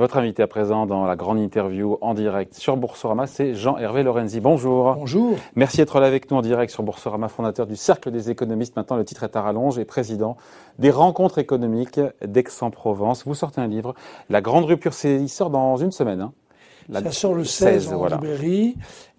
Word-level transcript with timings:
Votre 0.00 0.16
invité 0.16 0.42
à 0.42 0.46
présent 0.46 0.86
dans 0.86 1.04
la 1.04 1.14
grande 1.14 1.38
interview 1.38 1.98
en 2.00 2.14
direct 2.14 2.54
sur 2.54 2.74
Boursorama, 2.78 3.26
c'est 3.26 3.54
Jean-Hervé 3.54 4.02
Lorenzi. 4.02 4.40
Bonjour. 4.40 4.94
Bonjour. 4.94 5.36
Merci 5.56 5.76
d'être 5.76 6.00
là 6.00 6.06
avec 6.06 6.30
nous 6.30 6.38
en 6.38 6.40
direct 6.40 6.72
sur 6.72 6.82
Boursorama, 6.82 7.28
fondateur 7.28 7.66
du 7.66 7.76
Cercle 7.76 8.10
des 8.10 8.30
économistes. 8.30 8.76
Maintenant, 8.76 8.96
le 8.96 9.04
titre 9.04 9.24
est 9.24 9.36
à 9.36 9.42
rallonge 9.42 9.78
et 9.78 9.84
président 9.84 10.38
des 10.78 10.90
rencontres 10.90 11.36
économiques 11.36 12.00
d'Aix-en-Provence. 12.24 13.26
Vous 13.26 13.34
sortez 13.34 13.60
un 13.60 13.66
livre, 13.66 13.94
La 14.30 14.40
Grande 14.40 14.64
Rupture. 14.64 14.92
Il 15.04 15.28
sort 15.28 15.50
dans 15.50 15.76
une 15.76 15.92
semaine. 15.92 16.22
Hein. 16.22 16.32
Ça 16.90 17.12
sort 17.12 17.34
le 17.34 17.44
16, 17.44 17.92
en 17.92 18.06
librairie 18.06 18.76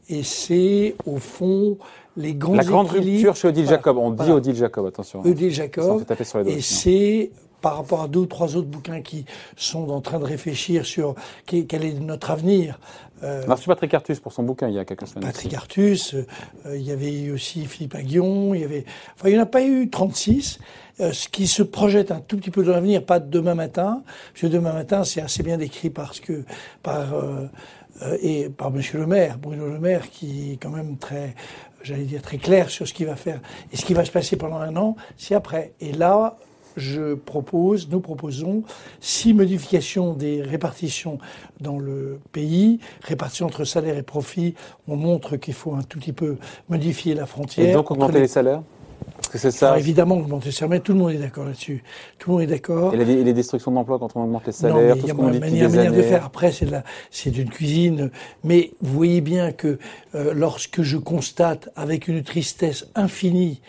et 0.10 0.24
c'est 0.24 0.96
au 1.06 1.18
fond 1.18 1.78
les 2.18 2.34
grands 2.34 2.56
La 2.56 2.64
grande 2.64 2.90
rupture 2.90 3.36
chez 3.36 3.50
Odile 3.50 3.68
Jacob. 3.68 3.98
On 3.98 4.10
dit 4.10 4.32
Odile 4.32 4.56
Jacob, 4.56 4.88
attention. 4.88 5.22
Odile 5.22 5.52
Jacob. 5.52 6.04
et 6.48 6.62
c'est 6.62 7.30
par 7.62 7.78
rapport 7.78 8.02
à 8.04 8.08
deux 8.08 8.20
ou 8.20 8.26
trois 8.26 8.56
autres 8.56 8.68
bouquins 8.68 9.02
qui 9.02 9.26
sont 9.56 9.90
en 9.90 10.02
train 10.02 10.20
de 10.20 10.26
réfléchir 10.26 10.86
sur 10.86 11.16
quel 11.46 11.84
est 11.84 12.00
notre 12.00 12.32
avenir. 12.32 12.80
Euh, 13.24 13.44
On 13.48 13.52
a 13.52 13.56
reçu 13.56 13.68
Patrick 13.68 13.94
Artus 13.94 14.20
pour 14.20 14.34
son 14.34 14.44
bouquin 14.44 14.68
il 14.68 14.74
y 14.74 14.80
a 14.80 14.86
quelques 14.86 15.08
semaines. 15.08 15.24
Patrick 15.24 15.54
Artus, 15.54 16.16
euh, 16.16 16.26
il 16.76 16.82
y 16.82 16.92
avait 16.92 17.14
eu 17.14 17.32
aussi 17.32 17.66
Philippe 17.66 17.94
Aguillon, 17.94 18.56
il 18.56 18.62
y 18.62 18.64
avait, 18.64 18.84
enfin, 19.16 19.30
il 19.30 19.34
n'y 19.34 19.40
en 19.40 19.44
a 19.44 19.48
pas 19.48 19.62
eu 19.62 19.90
36, 19.90 20.60
euh, 21.02 21.12
ce 21.14 21.28
qui 21.28 21.48
se 21.48 21.64
projette 21.64 22.12
un 22.12 22.20
tout 22.20 22.38
petit 22.38 22.52
peu 22.52 22.64
dans 22.64 22.74
l'avenir, 22.74 23.04
pas 23.04 23.20
demain 23.20 23.56
matin, 23.56 24.04
parce 24.06 24.42
que 24.42 24.48
demain 24.48 24.74
matin, 24.74 25.04
c'est 25.04 25.22
assez 25.22 25.42
bien 25.42 25.58
décrit 25.58 25.90
parce 25.90 26.20
que, 26.20 26.44
par, 26.84 27.14
euh, 27.14 27.48
euh, 28.04 28.18
et 28.22 28.50
par 28.50 28.72
Monsieur 28.72 29.00
le 29.00 29.08
maire, 29.08 29.38
Bruno 29.40 29.68
Le 29.68 29.80
Maire, 29.80 30.10
qui 30.10 30.54
est 30.54 30.58
quand 30.58 30.70
même 30.70 30.98
très, 30.98 31.34
j'allais 31.82 32.04
dire, 32.04 32.22
très 32.22 32.38
clair 32.38 32.70
sur 32.70 32.88
ce 32.88 32.94
qu'il 32.94 33.08
va 33.08 33.16
faire 33.16 33.40
et 33.72 33.78
ce 33.78 33.86
qui 33.86 33.94
va 33.94 34.06
se 34.06 34.12
passer 34.12 34.36
pendant 34.36 34.58
un 34.58 34.76
an, 34.76 34.96
c'est 35.18 35.34
après. 35.34 35.74
Et 35.80 35.92
là, 35.92 36.38
je 36.78 37.16
propose, 37.16 37.90
nous 37.90 38.00
proposons 38.00 38.64
six 39.00 39.34
modifications 39.34 40.14
des 40.14 40.42
répartitions 40.42 41.18
dans 41.60 41.80
le 41.80 42.20
pays, 42.32 42.80
répartition 43.02 43.46
entre 43.46 43.66
salaire 43.66 43.98
et 43.98 44.04
profit. 44.04 44.56
On 44.88 44.96
montre 44.96 45.38
qu'il 45.38 45.54
faut 45.54 45.74
un 45.74 45.84
tout 45.84 46.00
petit 46.00 46.14
peu 46.14 46.38
modifier 46.70 47.14
la 47.14 47.26
frontière. 47.26 47.70
Et 47.70 47.74
donc 47.74 47.92
augmenter 47.92 48.20
les, 48.20 48.28
salaires 48.28 48.62
que 49.32 49.38
c'est 49.38 49.52
ça. 49.52 49.78
évidemment, 49.78 50.16
augmenter 50.16 50.48
les 50.48 50.52
salaires, 50.52 50.82
tout 50.82 50.94
le 50.94 51.00
monde 51.00 51.12
est 51.12 51.18
d'accord 51.18 51.46
là-dessus. 51.46 51.84
Tout 52.20 52.30
le 52.30 52.34
monde 52.34 52.44
est 52.44 52.48
d'accord. 52.48 52.94
Et 52.94 52.98
les, 52.98 53.34
destructions 53.34 53.72
d'emplois 53.72 53.98
quand 53.98 54.16
on 54.16 54.24
augmente 54.24 54.46
les 54.46 54.52
salaires, 54.52 54.76
non, 54.76 54.82
il 54.96 55.08
y 55.08 55.10
a 55.10 55.14
une 55.14 55.40
manière, 55.40 55.94
de 55.94 56.02
faire. 56.02 56.26
Après, 56.26 56.52
c'est 56.52 56.68
c'est 57.10 57.32
d'une 57.32 57.50
cuisine. 57.50 58.12
Mais 58.44 58.72
vous 58.82 58.94
voyez 58.94 59.22
bien 59.22 59.52
que 59.52 59.80
euh, 60.16 60.34
lorsque 60.36 60.82
je 60.82 60.98
constate 60.98 61.70
avec 61.76 62.08
une 62.08 62.24
tristesse 62.24 62.88
infinie 62.96 63.62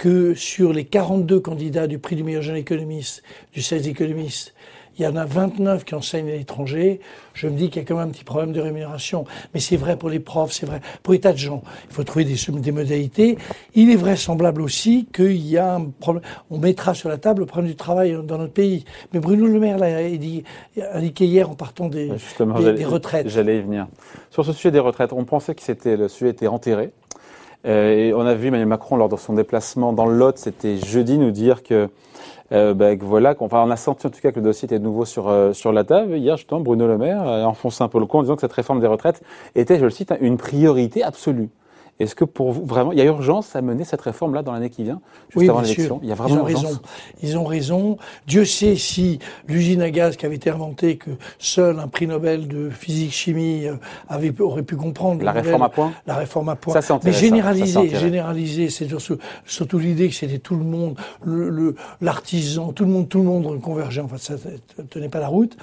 que 0.00 0.32
sur 0.32 0.72
les 0.72 0.86
42 0.86 1.40
candidats 1.40 1.86
du 1.86 1.98
prix 1.98 2.16
du 2.16 2.24
meilleur 2.24 2.40
jeune 2.40 2.56
économiste, 2.56 3.22
du 3.52 3.60
16 3.60 3.86
économistes, 3.86 4.54
il 4.98 5.02
y 5.02 5.06
en 5.06 5.14
a 5.14 5.26
29 5.26 5.84
qui 5.84 5.94
enseignent 5.94 6.30
à 6.30 6.36
l'étranger, 6.36 7.00
je 7.34 7.48
me 7.48 7.54
dis 7.54 7.68
qu'il 7.68 7.82
y 7.82 7.84
a 7.84 7.86
quand 7.86 7.96
même 7.96 8.08
un 8.08 8.10
petit 8.10 8.24
problème 8.24 8.52
de 8.52 8.62
rémunération. 8.62 9.26
Mais 9.52 9.60
c'est 9.60 9.76
vrai 9.76 9.96
pour 9.96 10.08
les 10.08 10.18
profs, 10.18 10.52
c'est 10.52 10.64
vrai 10.64 10.80
pour 11.02 11.12
les 11.12 11.20
tas 11.20 11.32
de 11.32 11.38
gens. 11.38 11.62
Il 11.90 11.94
faut 11.94 12.02
trouver 12.02 12.24
des, 12.24 12.36
des 12.50 12.72
modalités. 12.72 13.36
Il 13.74 13.90
est 13.90 13.96
vraisemblable 13.96 14.62
aussi 14.62 15.06
qu'il 15.12 15.46
y 15.46 15.58
a 15.58 15.74
un 15.74 15.84
problème. 15.84 16.24
On 16.50 16.56
mettra 16.56 16.94
sur 16.94 17.10
la 17.10 17.18
table 17.18 17.40
le 17.40 17.46
problème 17.46 17.70
du 17.70 17.76
travail 17.76 18.16
dans 18.24 18.38
notre 18.38 18.54
pays. 18.54 18.86
Mais 19.12 19.20
Bruno 19.20 19.46
Le 19.46 19.60
Maire 19.60 19.76
l'a 19.76 19.98
indiqué 20.94 21.26
hier 21.26 21.50
en 21.50 21.54
partant 21.54 21.88
des, 21.88 22.08
des, 22.08 22.84
retraites. 22.86 23.28
J'allais 23.28 23.58
y 23.58 23.60
venir. 23.60 23.86
Sur 24.30 24.46
ce 24.46 24.54
sujet 24.54 24.70
des 24.70 24.78
retraites, 24.78 25.12
on 25.12 25.24
pensait 25.26 25.54
que 25.54 25.62
c'était 25.62 25.98
le 25.98 26.08
sujet 26.08 26.30
était 26.30 26.46
enterré. 26.46 26.90
Euh, 27.66 27.92
et 27.92 28.14
on 28.14 28.20
a 28.20 28.34
vu 28.34 28.48
Emmanuel 28.48 28.68
Macron 28.68 28.96
lors 28.96 29.08
de 29.08 29.16
son 29.16 29.34
déplacement 29.34 29.92
dans 29.92 30.06
le 30.06 30.16
Lot, 30.16 30.38
c'était 30.38 30.76
jeudi, 30.78 31.18
nous 31.18 31.30
dire 31.30 31.62
que 31.62 31.88
euh, 32.52 32.74
bah, 32.74 32.94
voilà, 32.98 33.34
qu'on, 33.34 33.46
enfin, 33.46 33.62
on 33.64 33.70
a 33.70 33.76
senti 33.76 34.06
en 34.06 34.10
tout 34.10 34.20
cas 34.20 34.32
que 34.32 34.36
le 34.36 34.44
dossier 34.44 34.66
était 34.66 34.78
de 34.78 34.84
nouveau 34.84 35.04
sur, 35.04 35.28
euh, 35.28 35.52
sur 35.52 35.72
la 35.72 35.84
table. 35.84 36.16
Hier, 36.16 36.36
justement, 36.36 36.60
Bruno 36.60 36.86
Le 36.86 36.98
Maire 36.98 37.22
a 37.22 37.46
enfoncé 37.46 37.84
un 37.84 37.88
peu 37.88 38.00
le 38.00 38.06
coup 38.06 38.18
en 38.18 38.22
disant 38.22 38.34
que 38.34 38.40
cette 38.40 38.52
réforme 38.52 38.80
des 38.80 38.86
retraites 38.86 39.22
était, 39.54 39.78
je 39.78 39.84
le 39.84 39.90
cite, 39.90 40.12
une 40.20 40.36
priorité 40.36 41.02
absolue. 41.02 41.50
Est-ce 42.00 42.14
que 42.14 42.24
pour 42.24 42.52
vous, 42.52 42.64
vraiment, 42.64 42.92
il 42.92 42.98
y 42.98 43.02
a 43.02 43.04
urgence 43.04 43.54
à 43.54 43.60
mener 43.60 43.84
cette 43.84 44.00
réforme-là 44.00 44.42
dans 44.42 44.52
l'année 44.52 44.70
qui 44.70 44.84
vient, 44.84 45.02
juste 45.28 45.36
oui, 45.36 45.48
avant 45.50 45.60
l'élection 45.60 46.00
Il 46.02 46.08
y 46.08 46.12
a 46.12 46.14
vraiment 46.14 46.36
Ils 46.36 46.40
ont 46.40 46.44
raison. 46.44 46.80
Ils 47.22 47.38
ont 47.38 47.44
raison. 47.44 47.98
Dieu 48.26 48.46
sait 48.46 48.74
si 48.76 49.18
l'usine 49.46 49.82
à 49.82 49.90
gaz 49.90 50.16
qui 50.16 50.24
avait 50.24 50.36
été 50.36 50.48
inventée, 50.48 50.96
que 50.96 51.10
seul 51.38 51.78
un 51.78 51.88
prix 51.88 52.06
Nobel 52.06 52.48
de 52.48 52.70
physique-chimie 52.70 53.66
euh, 53.66 53.74
avait, 54.08 54.32
aurait 54.40 54.62
pu 54.62 54.76
comprendre. 54.76 55.22
La 55.22 55.32
réforme 55.32 55.62
à 55.62 55.68
point 55.68 55.92
La 56.06 56.14
réforme 56.14 56.48
à 56.48 56.56
point. 56.56 56.80
Ça, 56.80 56.98
Mais 57.04 57.12
généraliser, 57.12 57.90
généraliser, 57.90 58.70
c'est 58.70 58.88
surtout, 59.44 59.78
l'idée 59.78 60.08
que 60.08 60.14
c'était 60.14 60.38
tout 60.38 60.56
le 60.56 60.64
monde, 60.64 60.96
l'artisan, 62.00 62.68
le, 62.68 62.72
tout 62.72 62.84
le 62.84 62.90
monde, 62.90 63.08
tout 63.10 63.18
le 63.18 63.24
monde 63.24 63.60
convergeait. 63.60 64.00
Enfin, 64.00 64.16
ça 64.16 64.34
ne 64.78 64.84
tenait 64.84 65.10
pas 65.10 65.20
la 65.20 65.28
route. 65.28 65.54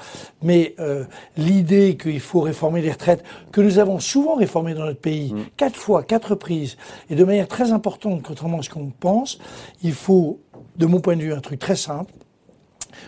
Mais 0.44 0.76
euh, 0.80 1.04
l'idée 1.36 1.98
qu'il 1.98 2.20
faut 2.20 2.42
réformer 2.42 2.82
les 2.82 2.92
retraites, 2.92 3.24
que 3.52 3.62
nous 3.62 3.80
avons 3.80 4.00
souvent 4.00 4.36
réformées 4.36 4.76
dans 4.76 4.86
notre 4.86 5.00
pays, 5.00 5.34
mm. 5.34 5.46
quatre 5.58 5.76
fois, 5.76 6.04
quatre 6.04 6.27
et 7.10 7.16
de 7.16 7.24
manière 7.24 7.48
très 7.48 7.72
importante, 7.72 8.22
contrairement 8.24 8.60
à 8.60 8.64
ce 8.64 8.70
qu'on 8.70 8.90
pense, 8.90 9.40
il 9.84 9.94
faut, 9.94 10.40
de 10.78 10.86
mon 10.86 11.00
point 11.00 11.16
de 11.16 11.22
vue, 11.22 11.34
un 11.34 11.42
truc 11.42 11.60
très 11.60 11.76
simple. 11.76 12.14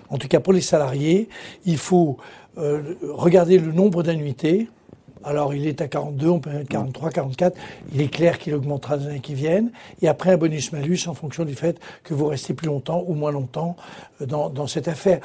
En 0.10 0.18
tout 0.18 0.28
cas 0.28 0.40
pour 0.40 0.54
les 0.54 0.62
salariés, 0.62 1.30
il 1.66 1.78
faut 1.78 2.18
euh, 2.58 2.96
regarder 3.04 3.58
le 3.58 3.72
nombre 3.72 4.04
d'annuités. 4.04 4.70
Alors 5.24 5.54
il 5.54 5.68
est 5.68 5.82
à 5.82 5.88
42, 5.88 6.30
on 6.30 6.40
peut 6.40 6.50
mettre 6.50 6.70
43, 6.70 7.10
44. 7.12 7.58
Il 7.94 8.02
est 8.02 8.08
clair 8.08 8.40
qu'il 8.40 8.54
augmentera 8.54 8.98
dans 8.98 9.04
les 9.04 9.10
années 9.12 9.20
qui 9.20 9.34
viennent. 9.34 9.72
Et 10.02 10.08
après 10.08 10.32
un 10.32 10.38
bonus-malus 10.38 11.08
en 11.08 11.14
fonction 11.14 11.44
du 11.44 11.56
fait 11.56 11.80
que 12.04 12.14
vous 12.14 12.28
restez 12.28 12.54
plus 12.54 12.68
longtemps 12.68 13.04
ou 13.06 13.14
moins 13.14 13.32
longtemps 13.32 13.76
euh, 14.22 14.26
dans, 14.26 14.68
cette 14.68 14.88
affaire. 14.88 15.20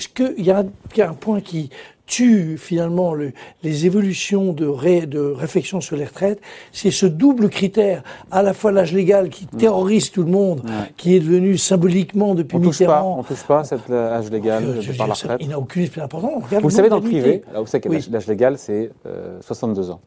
Est-ce 0.00 0.08
qu'il 0.08 0.44
y 0.44 0.50
a 0.50 1.10
un 1.10 1.14
point 1.14 1.40
qui 1.40 1.70
tue 2.06 2.58
finalement 2.58 3.14
le, 3.14 3.32
les 3.62 3.86
évolutions 3.86 4.52
de, 4.52 4.66
ré, 4.66 5.06
de 5.06 5.20
réflexion 5.20 5.80
sur 5.80 5.96
les 5.96 6.04
retraites, 6.04 6.40
c'est 6.72 6.90
ce 6.90 7.06
double 7.06 7.48
critère, 7.48 8.02
à 8.30 8.42
la 8.42 8.52
fois 8.52 8.72
l'âge 8.72 8.92
légal 8.92 9.28
qui 9.28 9.44
mm. 9.44 9.58
terrorise 9.58 10.10
tout 10.10 10.24
le 10.24 10.30
monde, 10.30 10.62
qui 10.96 11.14
est 11.14 11.20
devenu 11.20 11.56
symboliquement 11.56 12.34
depuis 12.34 12.56
on 12.56 12.60
Mitterrand. 12.60 12.72
Touche 12.72 12.86
pas, 12.86 13.04
on 13.04 13.22
touche 13.22 13.44
pas 13.44 13.64
cet 13.64 13.90
âge 13.90 14.30
légal 14.30 14.78
je, 14.80 14.92
par 14.92 15.06
la 15.06 15.14
retraite. 15.14 15.38
Il 15.40 15.48
n'a 15.50 15.58
aucune 15.58 15.84
importance. 15.84 16.42
Vous 16.50 16.68
le 16.68 16.74
savez, 16.74 16.88
dans 16.88 16.96
le 16.96 17.02
privé, 17.02 17.42
là, 17.52 17.60
vous 17.60 17.66
savez 17.66 17.82
que 17.82 18.10
l'âge 18.10 18.26
légal, 18.26 18.58
c'est 18.58 18.90
euh, 19.06 19.38
62 19.40 19.90
ans 19.90 20.00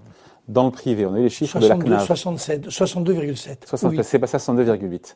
dans 0.50 0.66
le 0.66 0.72
privé. 0.72 1.06
On 1.06 1.14
a 1.14 1.20
eu 1.20 1.24
les 1.24 1.30
chiffres 1.30 1.60
de 1.60 1.68
la 1.68 1.78
CNAV. 1.78 2.06
62,7. 2.06 2.70
62, 3.66 4.04
C'est 4.04 4.20
passé 4.20 4.36
à 4.36 4.40
62,8. 4.40 5.16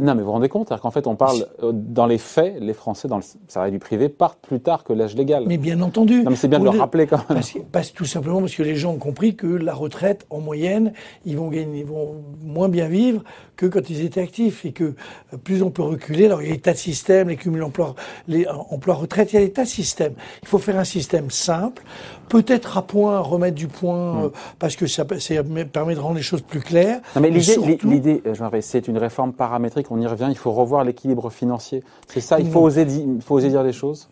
Non, 0.00 0.14
mais 0.14 0.20
vous 0.20 0.26
vous 0.26 0.32
rendez 0.32 0.48
compte 0.48 0.68
qu'en 0.80 0.90
fait, 0.90 1.06
on 1.06 1.16
parle, 1.16 1.46
euh, 1.62 1.72
dans 1.72 2.06
les 2.06 2.18
faits, 2.18 2.56
les 2.60 2.74
Français 2.74 3.08
dans 3.08 3.16
le 3.16 3.22
salarié 3.48 3.72
du 3.72 3.78
privé 3.78 4.08
partent 4.08 4.40
plus 4.40 4.60
tard 4.60 4.84
que 4.84 4.92
l'âge 4.92 5.14
légal. 5.14 5.44
Mais 5.46 5.56
bien 5.56 5.80
entendu. 5.80 6.22
Non, 6.22 6.30
mais 6.30 6.36
c'est 6.36 6.48
bien 6.48 6.58
de 6.58 6.64
le 6.64 6.70
rappeler 6.70 7.06
quand 7.06 7.28
même. 7.30 7.40
Parce, 7.72 7.92
tout 7.92 8.04
simplement 8.04 8.40
parce 8.40 8.54
que 8.54 8.62
les 8.62 8.76
gens 8.76 8.92
ont 8.92 8.98
compris 8.98 9.34
que 9.34 9.46
la 9.46 9.74
retraite, 9.74 10.26
en 10.28 10.40
moyenne, 10.40 10.92
ils 11.24 11.36
vont 11.36 11.48
gagner, 11.48 11.80
ils 11.80 11.86
vont 11.86 12.22
moins 12.42 12.68
bien 12.68 12.88
vivre 12.88 13.22
que 13.56 13.66
quand 13.66 13.88
ils 13.90 14.04
étaient 14.04 14.20
actifs 14.20 14.64
et 14.64 14.72
que 14.72 14.84
euh, 14.84 15.36
plus 15.42 15.62
on 15.62 15.70
peut 15.70 15.82
reculer. 15.82 16.26
Alors, 16.26 16.42
il 16.42 16.48
y 16.48 16.50
a 16.50 16.54
des 16.54 16.60
tas 16.60 16.72
de 16.72 16.78
systèmes, 16.78 17.28
les 17.28 17.36
cumuls 17.36 17.62
emploi, 17.62 17.94
les 18.28 18.46
euh, 18.46 18.52
emplois 18.70 18.94
retraite, 18.94 19.32
il 19.32 19.36
y 19.36 19.42
a 19.42 19.46
des 19.46 19.52
tas 19.52 19.64
de 19.64 19.68
systèmes. 19.68 20.14
Il 20.42 20.48
faut 20.48 20.58
faire 20.58 20.78
un 20.78 20.84
système 20.84 21.30
simple, 21.30 21.82
peut-être 22.30 22.78
à 22.78 22.82
point, 22.82 23.18
remettre 23.18 23.56
du 23.56 23.68
point, 23.68 24.14
mm 24.14 24.30
parce 24.58 24.76
que 24.76 24.86
ça, 24.86 25.04
permet 25.04 25.94
de 25.94 26.00
rendre 26.00 26.16
les 26.16 26.22
choses 26.22 26.42
plus 26.42 26.60
claires. 26.60 27.00
Non, 27.16 27.22
mais 27.22 27.30
l'idée, 27.30 28.22
euh, 28.26 28.60
c'est 28.60 28.88
une 28.88 28.98
réforme 28.98 29.32
paramétrique, 29.32 29.90
on 29.90 30.00
y 30.00 30.06
revient, 30.06 30.26
il 30.28 30.36
faut 30.36 30.52
revoir 30.52 30.84
l'équilibre 30.84 31.30
financier. 31.30 31.82
C'est 32.06 32.20
ça, 32.20 32.38
il 32.38 32.50
faut, 32.50 32.60
oser, 32.60 32.82
il 32.82 33.22
faut 33.22 33.36
oser 33.36 33.48
dire 33.48 33.62
les 33.62 33.72
choses? 33.72 34.08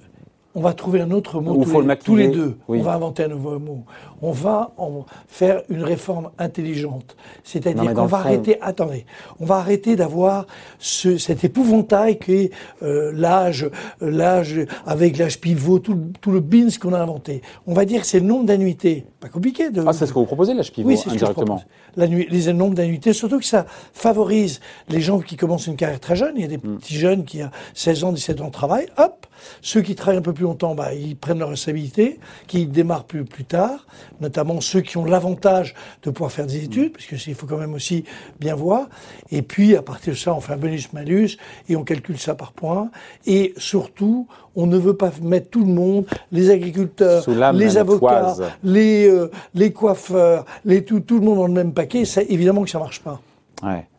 On 0.58 0.60
va 0.60 0.72
trouver 0.72 1.00
un 1.00 1.12
autre 1.12 1.40
mot 1.40 1.64
tous, 2.04 2.16
les, 2.16 2.26
deux. 2.26 2.58
On 2.66 2.82
va 2.82 2.94
inventer 2.94 3.22
un 3.22 3.28
nouveau 3.28 3.60
mot. 3.60 3.84
On 4.20 4.32
va 4.32 4.72
en 4.76 5.04
faire 5.28 5.62
une 5.68 5.84
réforme 5.84 6.30
intelligente. 6.36 7.16
C'est-à-dire 7.44 7.94
qu'on 7.94 8.06
va 8.06 8.18
arrêter, 8.18 8.58
attendez, 8.60 9.06
on 9.38 9.44
va 9.44 9.58
arrêter 9.58 9.94
d'avoir 9.94 10.46
ce, 10.80 11.16
cet 11.16 11.44
épouvantail 11.44 12.18
qui 12.18 12.32
est 12.32 12.50
euh, 12.82 13.12
l'âge, 13.14 13.70
l'âge 14.00 14.60
avec 14.84 15.16
l'âge 15.16 15.40
pivot, 15.40 15.78
tout, 15.78 15.96
tout 16.20 16.32
le 16.32 16.40
bins 16.40 16.66
qu'on 16.80 16.92
a 16.92 16.98
inventé. 16.98 17.40
On 17.68 17.72
va 17.72 17.84
dire 17.84 18.00
que 18.00 18.06
c'est 18.08 18.18
le 18.18 18.26
nombre 18.26 18.46
d'annuités. 18.46 19.06
Pas 19.20 19.28
compliqué. 19.28 19.70
De, 19.70 19.84
ah, 19.86 19.92
c'est 19.92 20.06
ce 20.06 20.12
que 20.12 20.18
vous 20.18 20.26
proposez, 20.26 20.54
l'âge 20.54 20.72
pivot, 20.72 20.88
oui, 20.88 21.00
indirectement. 21.06 21.62
La 21.94 22.06
les 22.06 22.52
nombres 22.52 22.74
d'annuités, 22.74 23.12
surtout 23.12 23.38
que 23.38 23.44
ça 23.44 23.64
favorise 23.92 24.58
les 24.88 25.00
gens 25.00 25.20
qui 25.20 25.36
commencent 25.36 25.68
une 25.68 25.76
carrière 25.76 26.00
très 26.00 26.16
jeune. 26.16 26.32
Il 26.34 26.42
y 26.42 26.44
a 26.44 26.48
des 26.48 26.58
hmm. 26.58 26.78
petits 26.78 26.96
jeunes 26.96 27.24
qui, 27.24 27.42
à 27.42 27.52
16 27.74 28.04
ans, 28.04 28.12
17 28.12 28.40
ans, 28.40 28.50
travaillent. 28.50 28.88
Hop, 28.96 29.27
ceux 29.62 29.82
qui 29.82 29.94
travaillent 29.94 30.18
un 30.18 30.22
peu 30.22 30.32
plus 30.32 30.44
longtemps, 30.44 30.74
bah, 30.74 30.94
ils 30.94 31.16
prennent 31.16 31.38
leur 31.38 31.50
responsabilité, 31.50 32.18
qui 32.46 32.66
démarrent 32.66 33.04
plus, 33.04 33.24
plus 33.24 33.44
tard, 33.44 33.86
notamment 34.20 34.60
ceux 34.60 34.80
qui 34.80 34.96
ont 34.96 35.04
l'avantage 35.04 35.74
de 36.02 36.10
pouvoir 36.10 36.32
faire 36.32 36.46
des 36.46 36.64
études, 36.64 36.92
parce 36.92 37.06
qu'il 37.06 37.34
faut 37.34 37.46
quand 37.46 37.58
même 37.58 37.74
aussi 37.74 38.04
bien 38.40 38.54
voir. 38.54 38.88
Et 39.30 39.42
puis, 39.42 39.76
à 39.76 39.82
partir 39.82 40.12
de 40.14 40.18
ça, 40.18 40.34
on 40.34 40.40
fait 40.40 40.52
un 40.52 40.58
bonus-malus 40.58 41.36
et 41.68 41.76
on 41.76 41.84
calcule 41.84 42.18
ça 42.18 42.34
par 42.34 42.52
points. 42.52 42.90
Et 43.26 43.54
surtout, 43.56 44.26
on 44.56 44.66
ne 44.66 44.76
veut 44.76 44.96
pas 44.96 45.10
mettre 45.22 45.50
tout 45.50 45.64
le 45.64 45.72
monde, 45.72 46.06
les 46.32 46.50
agriculteurs, 46.50 47.24
les 47.52 47.76
avocats, 47.76 48.34
les, 48.62 49.08
euh, 49.08 49.30
les 49.54 49.72
coiffeurs, 49.72 50.44
les, 50.64 50.84
tout, 50.84 51.00
tout 51.00 51.18
le 51.18 51.24
monde 51.24 51.38
dans 51.38 51.46
le 51.46 51.52
même 51.52 51.72
paquet. 51.72 52.04
Ça, 52.04 52.22
évidemment 52.22 52.64
que 52.64 52.70
ça 52.70 52.78
marche 52.78 53.00
pas. 53.00 53.20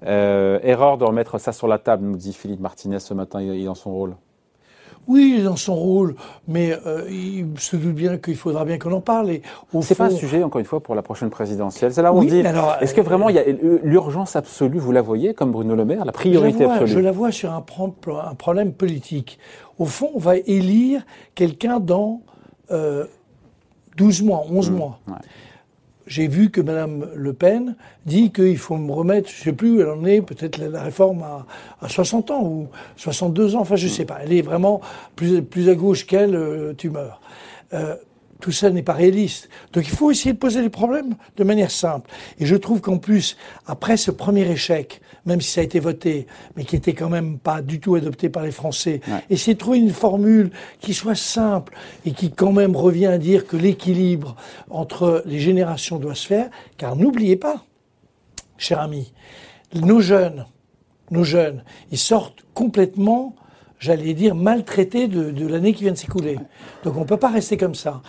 Euh, 0.06 0.60
erreur 0.64 0.98
de 0.98 1.04
remettre 1.04 1.38
ça 1.38 1.52
sur 1.52 1.68
la 1.68 1.78
table, 1.78 2.06
nous 2.06 2.18
dit 2.18 2.34
Philippe 2.34 2.60
Martinez 2.60 3.00
ce 3.00 3.14
matin, 3.14 3.42
il 3.42 3.62
est 3.62 3.66
dans 3.66 3.76
son 3.76 3.92
rôle. 3.92 4.16
Oui, 5.10 5.34
il 5.34 5.40
est 5.42 5.44
dans 5.44 5.56
son 5.56 5.74
rôle, 5.74 6.14
mais 6.48 6.78
euh, 6.86 7.10
il 7.10 7.60
se 7.60 7.76
doute 7.76 7.96
bien 7.96 8.18
qu'il 8.18 8.36
faudra 8.36 8.64
bien 8.64 8.78
qu'on 8.78 8.92
en 8.92 9.02
parle. 9.02 9.32
Et 9.32 9.42
c'est 9.82 9.96
pas 9.96 10.06
un 10.06 10.10
sujet, 10.12 10.44
encore 10.44 10.60
une 10.60 10.66
fois, 10.66 10.82
pour 10.82 10.94
la 10.94 11.02
prochaine 11.02 11.32
présidentielle. 11.32 11.92
C'est 11.92 12.04
là 12.04 12.14
où 12.14 12.20
on 12.20 12.24
dit. 12.24 12.44
Est-ce 12.82 12.94
que 12.94 13.02
vraiment 13.02 13.28
il 13.30 13.36
y 13.36 13.40
a 13.40 13.44
l'urgence 13.84 14.36
absolue, 14.36 14.78
vous 14.78 14.92
la 14.92 15.02
voyez, 15.02 15.34
comme 15.34 15.52
Bruno 15.52 15.74
Le 15.76 15.84
Maire, 15.84 16.06
la 16.06 16.12
priorité 16.12 16.64
absolue 16.66 16.92
Je 16.92 17.00
la 17.00 17.12
vois 17.12 17.32
sur 17.32 17.52
un, 17.52 17.66
un, 17.66 18.36
problème 18.36 18.72
politique. 18.72 19.40
Au 19.80 19.86
fond, 19.86 20.12
on 20.14 20.20
va 20.20 20.38
élire 20.38 21.02
quelqu'un 21.34 21.80
dans 21.80 22.22
12 23.98 24.22
mois, 24.22 24.46
11 24.48 24.70
mmh, 24.70 24.76
mois 24.76 25.00
j'ai 26.10 26.28
vu 26.28 26.50
que 26.50 26.60
Mme 26.60 27.08
Le 27.16 27.34
Pen 27.34 27.76
dit 28.06 28.32
qu'il 28.32 28.58
faut 28.58 28.76
me 28.76 28.92
remettre, 28.92 29.30
je 29.30 29.40
ne 29.40 29.44
sais 29.44 29.54
plus 29.54 29.78
où 29.78 29.82
elle 29.82 29.90
en 29.90 30.04
est, 30.06 30.22
peut-être 30.22 30.58
la 30.58 30.82
réforme 30.82 31.24
à, 31.82 31.88
60 31.88 32.32
ans 32.32 32.44
ou 32.44 32.68
62 32.98 33.56
ans, 33.56 33.62
enfin 33.62 33.76
je 33.76 33.86
ne 33.86 33.92
sais 33.92 34.06
pas. 34.06 34.18
Elle 34.24 34.34
est 34.34 34.42
vraiment 34.42 34.82
plus, 35.16 35.70
à 35.70 35.76
gauche 35.76 36.06
qu'elle, 36.06 36.36
euh, 36.36 36.74
tu 36.76 36.90
meurs. 36.90 37.22
Euh, 37.74 37.96
tout 38.40 38.52
ça 38.52 38.70
n'est 38.70 38.84
pas 38.84 38.94
réaliste. 38.94 39.50
Donc 39.74 39.86
il 39.88 39.96
faut 39.96 40.12
essayer 40.12 40.34
de 40.34 40.38
poser 40.38 40.62
les 40.62 40.70
problèmes 40.70 41.16
de 41.38 41.44
manière 41.44 41.72
simple. 41.72 42.10
Et 42.40 42.46
je 42.46 42.56
trouve 42.56 42.82
qu'en 42.82 42.98
plus, 42.98 43.38
après 43.68 43.98
ce 43.98 44.12
premier 44.12 44.50
échec, 44.50 45.02
même 45.26 45.42
si 45.42 45.52
ça 45.52 45.62
a 45.62 45.64
été 45.64 45.80
voté, 45.80 46.28
mais 46.56 46.64
qui 46.64 46.76
était 46.76 46.94
quand 46.94 47.10
même 47.10 47.38
pas 47.38 47.62
du 47.62 47.80
tout 47.80 47.96
adopté 47.96 48.30
par 48.30 48.44
les 48.44 48.52
Français, 48.52 49.02
essayer 49.30 49.54
de 49.54 49.60
trouver 49.60 49.80
une 49.80 49.92
formule 49.92 50.52
qui 50.80 50.94
soit 50.94 51.16
simple 51.16 51.76
et 52.06 52.12
qui 52.12 52.32
quand 52.32 52.54
même 52.54 52.76
revient 52.76 53.08
à 53.08 53.18
dire 53.18 53.46
que 53.46 53.58
l'équilibre 53.58 54.36
entre 54.70 55.22
les 55.26 55.40
générations 55.40 55.98
doit 55.98 56.16
se 56.16 56.28
faire, 56.28 56.50
car 56.78 56.96
n'oubliez 56.96 57.36
pas, 57.36 57.66
cher 58.58 58.80
ami, 58.80 59.12
nos 59.74 60.00
jeunes, 60.00 60.46
nos 61.12 61.24
jeunes, 61.24 61.64
ils 61.92 61.98
sortent 61.98 62.46
complètement 62.54 63.36
j'allais 63.80 64.14
dire, 64.14 64.36
maltraités 64.36 65.08
de, 65.08 65.32
de 65.32 65.48
l'année 65.48 65.74
qui 65.74 65.84
vient 65.84 65.94
de 65.94 65.98
s'écouler. 65.98 66.38
Donc 66.84 66.96
on 66.98 67.02
ne 67.02 67.06
peut 67.06 67.18
pas 67.18 67.30
rester 67.30 67.58
comme 67.58 67.76
ça. 67.76 68.02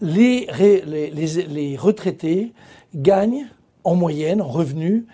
Les, 0.00 0.48
les, 0.86 1.10
les, 1.48 1.76
retraités 1.76 2.52
gagnent 2.94 3.46
en 3.84 3.94
moyenne, 3.94 4.40
en 4.40 4.48
revenus, 4.48 5.04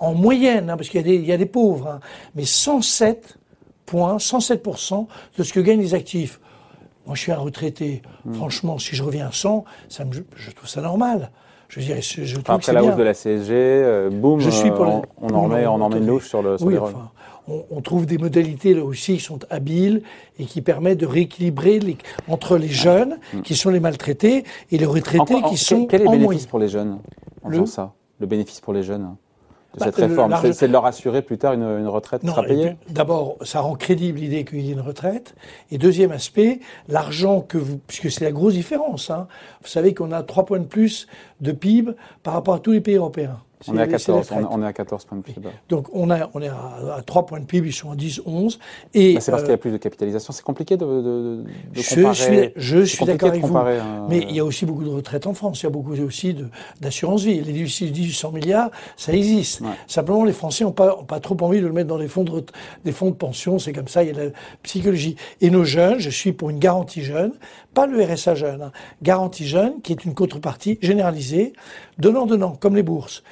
en 0.00 0.14
moyenne, 0.14 0.70
hein, 0.70 0.76
parce 0.76 0.88
qu'il 0.88 1.06
y, 1.06 1.26
y, 1.26 1.32
a 1.32 1.36
des 1.36 1.46
pauvres, 1.46 1.88
hein, 1.88 2.00
mais 2.34 2.44
107 2.44 3.38
points, 3.86 4.16
107% 4.18 5.06
de 5.36 5.42
ce 5.42 5.52
que 5.52 5.60
gagnent 5.60 5.80
les 5.80 5.94
actifs. 5.94 6.40
Moi, 7.06 7.16
je 7.16 7.22
suis 7.22 7.32
un 7.32 7.38
retraité. 7.38 8.02
Hmm. 8.24 8.34
Franchement, 8.34 8.78
si 8.78 8.94
je 8.94 9.02
reviens 9.02 9.28
à 9.28 9.32
100, 9.32 9.64
ça 9.88 10.04
me, 10.04 10.12
je 10.12 10.50
trouve 10.50 10.68
ça 10.68 10.82
normal. 10.82 11.30
Je 11.68 11.80
dirais, 11.80 12.02
je, 12.02 12.24
je 12.24 12.36
trouve 12.38 12.56
Après 12.56 12.72
la 12.72 12.82
hausse 12.84 12.96
de 12.96 13.02
la 13.02 13.14
CSG, 13.14 13.50
euh, 13.50 14.10
boum, 14.10 14.40
je 14.40 14.50
suis 14.50 14.70
pour 14.70 14.86
on, 14.86 15.02
on, 15.20 15.34
en 15.34 15.42
remet, 15.42 15.66
on 15.66 15.74
en 15.74 15.88
met 15.88 15.98
une 15.98 16.06
louche 16.06 16.28
sur, 16.28 16.42
le, 16.42 16.56
sur 16.56 16.82
enfin, 16.82 17.10
on, 17.70 17.80
trouve 17.80 18.06
des 18.06 18.18
modalités 18.18 18.74
là 18.74 18.84
aussi 18.84 19.14
qui 19.14 19.22
sont 19.22 19.38
habiles 19.50 20.02
et 20.38 20.44
qui 20.44 20.60
permettent 20.62 21.00
de 21.00 21.06
rééquilibrer 21.06 21.80
entre 22.28 22.58
les 22.58 22.68
jeunes 22.68 23.18
mm. 23.32 23.42
qui 23.42 23.56
sont 23.56 23.70
les 23.70 23.80
maltraités 23.80 24.44
et 24.70 24.78
les 24.78 24.86
retraités 24.86 25.42
qui 25.48 25.56
sont 25.56 25.86
quel 25.86 26.02
est 26.02 26.04
le 26.04 26.10
bénéfice 26.10 26.46
pour 26.46 26.58
les 26.58 26.68
jeunes 26.68 26.98
en 27.42 27.48
le, 27.48 27.66
ça 27.66 27.94
Le 28.20 28.26
bénéfice 28.26 28.60
pour 28.60 28.72
les 28.72 28.82
jeunes 28.82 29.14
de 29.74 29.80
bah, 29.80 29.86
cette 29.86 29.96
réforme? 29.96 30.34
C'est 30.52 30.68
de 30.68 30.72
leur 30.72 30.86
assurer 30.86 31.22
plus 31.22 31.38
tard 31.38 31.52
une, 31.52 31.86
retraite 31.86 32.22
qui 32.22 32.28
sera 32.28 32.42
payée? 32.42 32.76
D'abord, 32.88 33.36
ça 33.42 33.60
rend 33.60 33.74
crédible 33.74 34.18
l'idée 34.18 34.44
qu'il 34.44 34.60
y 34.60 34.70
ait 34.70 34.72
une 34.72 34.80
retraite. 34.80 35.34
Et 35.70 35.78
deuxième 35.78 36.10
aspect, 36.10 36.60
l'argent 36.88 37.40
que 37.40 37.58
vous... 37.58 37.78
Puisque 37.86 38.10
c'est 38.10 38.24
la 38.24 38.32
grosse 38.32 38.54
différence. 38.54 39.10
Hein, 39.10 39.28
vous 39.62 39.68
savez 39.68 39.94
qu'on 39.94 40.12
a 40.12 40.22
trois 40.22 40.44
points 40.46 40.60
de 40.60 40.64
plus 40.64 41.06
de 41.40 41.52
PIB 41.52 41.92
par 42.22 42.34
rapport 42.34 42.54
à 42.54 42.60
tous 42.60 42.72
les 42.72 42.80
pays 42.80 42.96
européens. 42.96 43.38
On 43.66 43.76
est, 43.76 43.82
à 43.82 43.86
14, 43.88 44.30
on, 44.50 44.62
est 44.62 44.66
à 44.66 44.72
14 44.72 45.04
points 45.04 45.18
de 45.18 45.22
PIB. 45.22 45.48
Donc 45.68 45.88
on, 45.92 46.10
a, 46.10 46.30
on 46.34 46.40
est 46.40 46.48
à, 46.48 47.02
3 47.04 47.26
points 47.26 47.40
de 47.40 47.44
PIB, 47.44 47.68
ils 47.68 47.72
sont 47.72 47.90
à 47.90 47.96
10, 47.96 48.22
11. 48.24 48.58
Et, 48.94 49.14
bah, 49.14 49.20
c'est 49.20 49.30
parce 49.32 49.42
qu'il 49.42 49.50
y 49.50 49.54
a 49.54 49.58
plus 49.58 49.72
de 49.72 49.76
capitalisation. 49.78 50.32
C'est 50.32 50.44
compliqué 50.44 50.76
de, 50.76 50.84
de, 50.84 51.44
de 51.74 51.80
je 51.80 51.94
comparer. 51.94 52.14
Suis, 52.14 52.50
je 52.56 52.84
suis 52.84 53.04
d'accord 53.04 53.30
avec 53.30 53.44
vous. 53.44 53.58
Mais 54.08 54.18
il 54.28 54.36
y 54.36 54.40
a 54.40 54.44
aussi 54.44 54.64
beaucoup 54.64 54.84
de 54.84 54.90
retraites 54.90 55.26
en 55.26 55.34
France. 55.34 55.60
Il 55.62 55.64
y 55.64 55.66
a 55.66 55.70
beaucoup 55.70 55.92
aussi 55.92 56.36
d'assurance 56.80 57.24
vie. 57.24 57.40
Les 57.40 57.52
1800 57.52 58.30
milliards, 58.32 58.70
ça 58.96 59.12
existe. 59.12 59.62
Simplement, 59.86 60.24
les 60.24 60.32
Français 60.32 60.64
n'ont 60.64 60.72
pas, 60.72 61.02
pas 61.06 61.18
trop 61.18 61.36
envie 61.40 61.60
de 61.60 61.66
le 61.66 61.72
mettre 61.72 61.88
dans 61.88 61.98
des 61.98 62.08
fonds 62.08 62.24
de, 62.24 62.44
des 62.84 62.92
fonds 62.92 63.10
de 63.10 63.16
pension. 63.16 63.58
C'est 63.58 63.72
comme 63.72 63.88
ça, 63.88 64.04
il 64.04 64.14
y 64.14 64.18
a 64.18 64.24
la 64.24 64.30
psychologie. 64.62 65.16
Et 65.40 65.50
nos 65.50 65.64
jeunes, 65.64 65.98
je 65.98 66.10
suis 66.10 66.32
pour 66.32 66.50
une 66.50 66.58
garantie 66.58 67.02
jeune, 67.02 67.32
pas 67.78 67.86
le 67.86 68.02
RSA 68.02 68.34
jeune, 68.34 68.62
hein, 68.62 68.72
garantie 69.02 69.46
jeune, 69.46 69.80
qui 69.82 69.92
est 69.92 70.04
une 70.04 70.14
contrepartie 70.14 70.78
généralisée, 70.82 71.52
donnant-donnant, 71.98 72.56
comme 72.58 72.74
les 72.74 72.82
bourses 72.82 73.22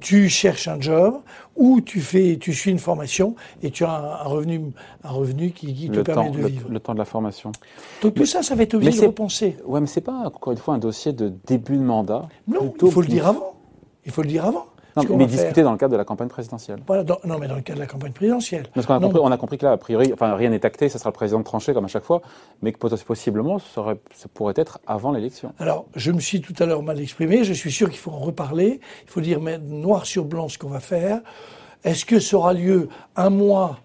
tu 0.00 0.28
cherches 0.30 0.66
un 0.68 0.80
job 0.80 1.16
ou 1.56 1.82
tu 1.82 2.00
fais, 2.00 2.38
tu 2.40 2.54
suis 2.54 2.70
une 2.70 2.78
formation 2.78 3.34
et 3.60 3.70
tu 3.70 3.84
as 3.84 4.22
un, 4.22 4.28
revenu, 4.28 4.72
un 5.04 5.10
revenu 5.10 5.50
qui, 5.50 5.90
te 5.90 6.00
permet 6.00 6.30
de 6.30 6.46
vivre. 6.46 6.70
Le, 6.70 6.80
temps 6.80 6.94
de 6.94 6.98
la 6.98 7.04
formation. 7.04 7.52
Donc 8.00 8.14
tout 8.14 8.24
ça, 8.24 8.42
ça 8.42 8.54
va 8.54 8.62
être 8.62 8.74
obligé 8.74 9.00
de 9.00 9.06
repenser. 9.06 9.56
Ouais, 9.66 9.80
mais 9.80 9.88
c'est 9.88 10.00
pas 10.00 10.22
encore 10.26 10.52
une 10.52 10.58
fois 10.58 10.74
un 10.74 10.78
dossier 10.78 11.12
de 11.12 11.34
début 11.46 11.76
de 11.76 11.82
mandat. 11.82 12.28
Non, 12.48 12.72
il 12.80 12.90
faut 12.90 13.02
le 13.02 13.08
dire 13.08 13.26
avant. 13.26 13.56
Il 14.06 14.12
faut 14.12 14.22
le 14.22 14.28
dire 14.28 14.46
avant. 14.46 14.66
Non, 14.96 15.16
mais 15.16 15.26
discuter 15.26 15.62
dans 15.62 15.72
le 15.72 15.78
cadre 15.78 15.92
de 15.92 15.96
la 15.96 16.04
campagne 16.04 16.28
présidentielle. 16.28 16.80
non, 16.88 17.38
mais 17.38 17.48
dans 17.48 17.56
le 17.56 17.62
cadre 17.62 17.78
de 17.78 17.84
la 17.84 17.86
campagne 17.86 18.12
présidentielle. 18.12 18.64
Parce 18.74 18.86
qu'on 18.86 18.94
a, 18.94 19.00
compris, 19.00 19.20
on 19.22 19.30
a 19.30 19.36
compris 19.36 19.58
que 19.58 19.66
là, 19.66 19.72
a 19.72 19.76
priori, 19.76 20.12
enfin, 20.12 20.34
rien 20.34 20.50
n'est 20.50 20.64
acté, 20.64 20.88
ça 20.88 20.98
sera 20.98 21.10
le 21.10 21.14
président 21.14 21.38
de 21.38 21.44
trancher 21.44 21.72
comme 21.72 21.84
à 21.84 21.88
chaque 21.88 22.04
fois, 22.04 22.22
mais 22.62 22.72
que 22.72 22.78
possiblement, 22.78 23.58
ça, 23.58 23.84
ça 24.14 24.28
pourrait 24.32 24.54
être 24.56 24.80
avant 24.86 25.12
l'élection. 25.12 25.52
Alors, 25.58 25.86
je 25.94 26.10
me 26.12 26.20
suis 26.20 26.40
tout 26.40 26.54
à 26.58 26.66
l'heure 26.66 26.82
mal 26.82 27.00
exprimé, 27.00 27.44
je 27.44 27.52
suis 27.52 27.70
sûr 27.72 27.88
qu'il 27.88 27.98
faut 27.98 28.10
en 28.10 28.18
reparler, 28.18 28.80
il 29.04 29.10
faut 29.10 29.20
dire 29.20 29.40
mettre 29.40 29.64
noir 29.64 30.06
sur 30.06 30.24
blanc 30.24 30.48
ce 30.48 30.58
qu'on 30.58 30.68
va 30.68 30.80
faire. 30.80 31.20
Est-ce 31.84 32.04
que 32.04 32.20
ça 32.20 32.36
aura 32.36 32.52
lieu 32.52 32.88
un 33.16 33.30
mois 33.30 33.78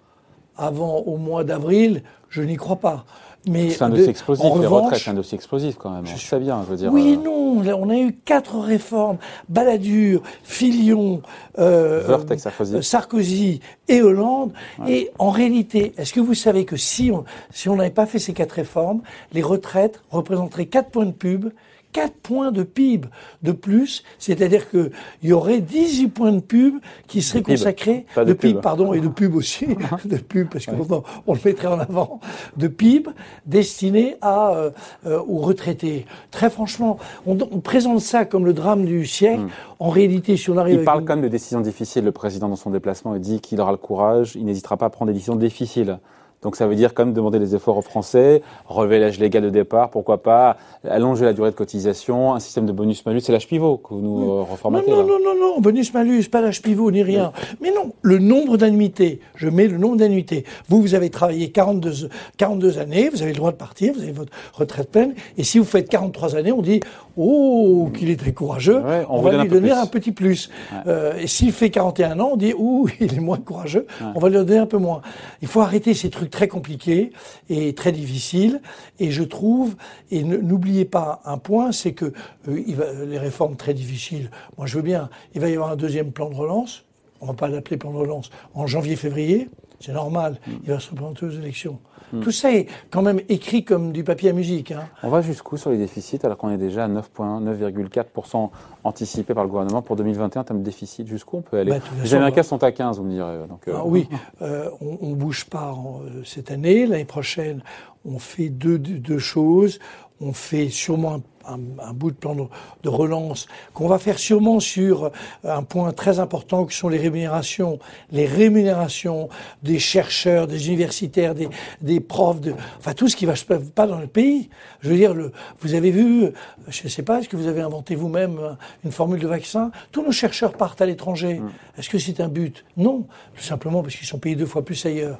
avant 0.57 0.97
au 0.97 1.17
mois 1.17 1.43
d'avril? 1.43 2.03
Je 2.29 2.41
n'y 2.41 2.55
crois 2.55 2.77
pas 2.77 3.05
c'est 3.45 3.81
un 3.81 3.89
dossier 3.89 4.09
explosif, 4.09 4.45
les 4.59 4.67
retraites, 4.67 4.99
c'est 4.99 5.11
un 5.11 5.13
dossier 5.13 5.35
explosif 5.35 5.75
quand 5.77 5.91
même. 5.91 6.05
Je 6.05 6.17
sais 6.17 6.39
bien, 6.39 6.63
je 6.65 6.71
veux 6.71 6.77
dire. 6.77 6.91
Oui, 6.91 7.17
euh, 7.19 7.23
non, 7.23 7.61
on 7.77 7.89
a 7.89 7.97
eu 7.97 8.13
quatre 8.13 8.59
réformes, 8.59 9.17
Balladur, 9.49 10.21
Fillon, 10.43 11.21
euh, 11.59 12.03
euh, 12.07 12.81
Sarkozy. 12.81 13.61
et 13.87 14.01
Hollande. 14.01 14.51
Et 14.87 15.11
en 15.19 15.29
réalité, 15.29 15.93
est-ce 15.97 16.13
que 16.13 16.19
vous 16.19 16.33
savez 16.33 16.65
que 16.65 16.77
si 16.77 17.11
on 17.11 17.23
si 17.51 17.69
on 17.69 17.75
n'avait 17.75 17.89
pas 17.89 18.05
fait 18.05 18.19
ces 18.19 18.33
quatre 18.33 18.53
réformes, 18.53 19.01
les 19.33 19.41
retraites 19.41 20.01
représenteraient 20.09 20.65
quatre 20.65 20.89
points 20.89 21.05
de 21.05 21.11
pub 21.11 21.49
4 21.95 22.13
points 22.13 22.51
de 22.51 22.63
PIB 22.63 23.07
de 23.41 23.53
plus, 23.53 24.03
c'est-à-dire 24.19 24.69
qu'il 24.69 24.91
y 25.23 25.31
aurait 25.31 25.61
18 25.61 26.09
points 26.09 26.33
de 26.33 26.41
pub 26.41 26.75
qui 27.07 27.21
seraient 27.21 27.41
consacrés, 27.41 28.05
de, 28.17 28.33
PIB, 28.33 28.59
pardon, 28.59 28.91
et 28.91 28.99
de 28.99 29.07
pub 29.07 29.33
aussi, 29.33 29.65
de 30.05 30.17
pub, 30.17 30.49
parce 30.49 30.65
qu'on 30.65 31.03
on 31.25 31.33
le 31.33 31.39
mettrait 31.45 31.67
en 31.67 31.79
avant, 31.79 32.19
de 32.57 32.67
PIB 32.67 33.11
destinés 33.45 34.17
à, 34.21 34.55
euh, 34.55 34.71
euh, 35.05 35.21
aux 35.25 35.37
retraités. 35.37 36.05
Très 36.31 36.49
franchement, 36.49 36.97
on, 37.25 37.37
présente 37.61 38.01
ça 38.01 38.25
comme 38.25 38.45
le 38.45 38.51
drame 38.51 38.83
du 38.83 39.05
siècle. 39.05 39.43
Hmm. 39.43 39.49
En 39.79 39.89
réalité, 39.89 40.35
si 40.35 40.49
on 40.49 40.57
arrive... 40.57 40.79
Il 40.79 40.83
parle 40.83 41.05
quand 41.05 41.15
même 41.15 41.23
de 41.23 41.29
décisions 41.29 41.61
difficiles, 41.61 42.03
le 42.03 42.11
président, 42.11 42.49
dans 42.49 42.57
son 42.57 42.71
déplacement, 42.71 43.15
il 43.15 43.21
dit 43.21 43.39
qu'il 43.39 43.61
aura 43.61 43.71
le 43.71 43.77
courage, 43.77 44.35
il 44.35 44.43
n'hésitera 44.43 44.75
pas 44.75 44.87
à 44.87 44.89
prendre 44.89 45.11
des 45.11 45.13
décisions 45.13 45.37
difficiles. 45.37 45.97
Donc 46.45 46.57
ça 46.57 46.67
veut 46.67 46.75
dire 46.75 46.93
quand 46.93 47.05
même 47.05 47.13
demander 47.15 47.39
des 47.39 47.55
efforts 47.55 47.75
aux 47.75 47.81
Français, 47.81 48.43
relever 48.67 48.99
l'âge 48.99 49.17
légal 49.17 49.41
de 49.41 49.49
départ, 49.49 49.89
pourquoi 49.89 50.21
pas, 50.21 50.57
allonger 50.87 51.25
la 51.25 51.33
durée 51.33 51.49
de 51.49 51.55
cotisation, 51.55 52.35
un 52.35 52.39
système 52.39 52.67
de 52.67 52.71
bonus-malus. 52.71 53.21
C'est 53.21 53.31
l'âge 53.31 53.47
pivot 53.47 53.77
que 53.77 53.95
vous 53.95 53.99
nous 53.99 54.29
euh, 54.29 54.43
reformatez. 54.43 54.91
Non, 54.91 54.97
non, 54.97 55.17
non, 55.17 55.33
non, 55.35 55.59
bonus-malus, 55.59 56.25
pas 56.29 56.41
l'âge 56.41 56.61
pivot 56.61 56.91
ni 56.91 57.01
rien. 57.01 57.31
Mais 57.61 57.71
non, 57.71 57.93
le 58.03 58.19
nombre 58.19 58.57
d'annuités. 58.57 59.21
Je 59.33 59.49
mets 59.49 59.67
le 59.67 59.79
nombre 59.79 59.97
d'annuités. 59.97 60.45
Vous, 60.69 60.81
vous 60.81 60.93
avez 60.93 61.09
travaillé 61.09 61.49
42, 61.49 62.09
42 62.37 62.77
années, 62.77 63.09
vous 63.09 63.23
avez 63.23 63.31
le 63.31 63.37
droit 63.37 63.51
de 63.51 63.57
partir, 63.57 63.95
vous 63.95 64.03
avez 64.03 64.11
votre 64.11 64.31
retraite 64.53 64.91
pleine. 64.91 65.15
Et 65.39 65.43
si 65.43 65.57
vous 65.57 65.65
faites 65.65 65.89
43 65.89 66.35
années, 66.35 66.51
on 66.51 66.61
dit, 66.61 66.79
oh, 67.17 67.89
qu'il 67.97 68.11
est 68.11 68.19
très 68.19 68.33
courageux, 68.33 68.83
on, 69.09 69.19
va 69.23 69.41
lui 69.41 69.49
donner 69.49 69.71
un 69.71 69.87
petit 69.87 70.11
plus. 70.11 70.51
Euh, 70.85 71.17
et 71.19 71.25
s'il 71.25 71.51
fait 71.51 71.71
41 71.71 72.19
ans, 72.19 72.29
on 72.33 72.37
dit, 72.37 72.53
ouh, 72.55 72.87
il 72.99 73.15
est 73.15 73.19
moins 73.19 73.39
courageux, 73.39 73.87
on 74.13 74.19
va 74.19 74.29
lui 74.29 74.35
donner 74.35 74.59
un 74.59 74.67
peu 74.67 74.77
moins. 74.77 75.01
Il 75.41 75.47
faut 75.47 75.61
arrêter 75.61 75.95
ces 75.95 76.11
trucs 76.11 76.34
très 76.35 76.49
compliqué 76.49 77.13
et 77.47 77.73
très 77.73 77.93
difficile. 77.93 78.61
Et 78.99 79.09
je 79.09 79.23
trouve, 79.23 79.75
et 80.11 80.23
n'oubliez 80.23 80.83
pas 80.83 81.21
un 81.23 81.37
point, 81.37 81.71
c'est 81.71 81.93
que 81.93 82.11
euh, 82.49 82.61
il 82.67 82.75
va, 82.75 82.91
les 83.05 83.17
réformes 83.17 83.55
très 83.55 83.73
difficiles, 83.73 84.29
moi 84.57 84.67
je 84.67 84.75
veux 84.75 84.81
bien, 84.81 85.09
il 85.33 85.39
va 85.39 85.49
y 85.49 85.53
avoir 85.53 85.71
un 85.71 85.77
deuxième 85.77 86.11
plan 86.11 86.29
de 86.29 86.35
relance, 86.35 86.83
on 87.21 87.27
va 87.27 87.33
pas 87.33 87.47
l'appeler 87.47 87.77
plan 87.77 87.91
de 87.91 87.97
relance, 87.97 88.31
en 88.53 88.67
janvier-février, 88.67 89.49
c'est 89.79 89.93
normal, 89.93 90.41
mm. 90.45 90.51
il 90.65 90.71
va 90.71 90.79
se 90.81 90.89
représenter 90.89 91.25
aux 91.25 91.31
élections. 91.31 91.79
Mm. 92.15 92.21
Tout 92.21 92.31
ça 92.31 92.53
est 92.53 92.67
quand 92.89 93.01
même 93.01 93.21
écrit 93.29 93.63
comme 93.63 93.91
du 93.91 94.03
papier 94.03 94.29
à 94.29 94.33
musique. 94.33 94.71
Hein. 94.71 94.87
On 95.03 95.09
va 95.09 95.21
jusqu'où 95.21 95.57
sur 95.57 95.69
les 95.69 95.77
déficits 95.77 96.19
alors 96.23 96.37
qu'on 96.37 96.49
est 96.49 96.57
déjà 96.57 96.85
à 96.85 96.87
9,4% 96.87 98.49
anticipé 98.83 99.33
par 99.33 99.43
le 99.43 99.49
gouvernement 99.49 99.81
pour 99.81 99.95
2021 99.95 100.41
en 100.41 100.43
termes 100.43 100.59
de 100.59 100.65
déficit 100.65 101.07
Jusqu'où 101.07 101.37
on 101.37 101.41
peut 101.41 101.57
aller? 101.57 101.71
Bah, 101.71 101.79
Les 102.03 102.13
Américains 102.13 102.43
sont 102.43 102.63
à 102.63 102.71
15, 102.71 102.97
vous 102.97 103.05
me 103.05 103.11
direz. 103.11 103.47
Donc, 103.47 103.67
euh, 103.67 103.73
ah 103.75 103.83
oui, 103.85 104.07
euh, 104.41 104.69
on 104.81 105.09
ne 105.09 105.15
bouge 105.15 105.45
pas 105.45 105.75
cette 106.23 106.51
année. 106.51 106.85
L'année 106.85 107.05
prochaine, 107.05 107.61
on 108.05 108.19
fait 108.19 108.49
deux, 108.49 108.77
deux 108.77 109.17
choses. 109.17 109.79
On 110.21 110.33
fait 110.33 110.69
sûrement 110.69 111.21
un, 111.47 111.93
bout 111.93 112.11
de 112.11 112.15
plan 112.15 112.35
de, 112.35 112.89
relance 112.89 113.47
qu'on 113.73 113.87
va 113.87 113.99
faire 113.99 114.17
sûrement 114.17 114.59
sur 114.59 115.11
un 115.43 115.63
point 115.63 115.91
très 115.91 116.19
important 116.19 116.65
qui 116.65 116.75
sont 116.75 116.89
les 116.89 116.97
rémunérations, 116.97 117.79
les 118.11 118.25
rémunérations 118.25 119.29
des 119.61 119.77
chercheurs, 119.77 120.47
des 120.47 120.67
universitaires, 120.69 121.35
des, 121.35 121.49
des 121.81 121.99
profs, 121.99 122.41
de, 122.41 122.53
enfin 122.79 122.93
tout 122.93 123.07
ce 123.07 123.15
qui 123.15 123.25
va 123.25 123.35
se 123.35 123.45
pas 123.45 123.87
dans 123.87 123.99
le 123.99 124.07
pays. 124.07 124.49
Je 124.81 124.89
veux 124.89 124.95
dire, 124.95 125.13
le, 125.13 125.31
vous 125.59 125.75
avez 125.75 125.91
vu, 125.91 126.31
je 126.67 126.83
ne 126.83 126.89
sais 126.89 127.03
pas, 127.03 127.19
est-ce 127.19 127.29
que 127.29 127.37
vous 127.37 127.47
avez 127.47 127.61
inventé 127.61 127.95
vous-même 127.95 128.57
une 128.83 128.91
formule 128.91 129.19
de 129.19 129.27
vaccin? 129.27 129.71
Tous 129.91 130.03
nos 130.03 130.11
chercheurs 130.11 130.53
partent 130.53 130.81
à 130.81 130.85
l'étranger. 130.85 131.39
Mm. 131.39 131.49
Est-ce 131.77 131.89
que 131.89 131.99
c'est 131.99 132.21
un 132.21 132.29
but? 132.29 132.65
Non, 132.77 133.05
tout 133.35 133.43
simplement 133.43 133.83
parce 133.83 133.95
qu'ils 133.95 134.07
sont 134.07 134.19
payés 134.19 134.35
deux 134.35 134.45
fois 134.45 134.63
plus 134.63 134.83
ailleurs 134.85 135.19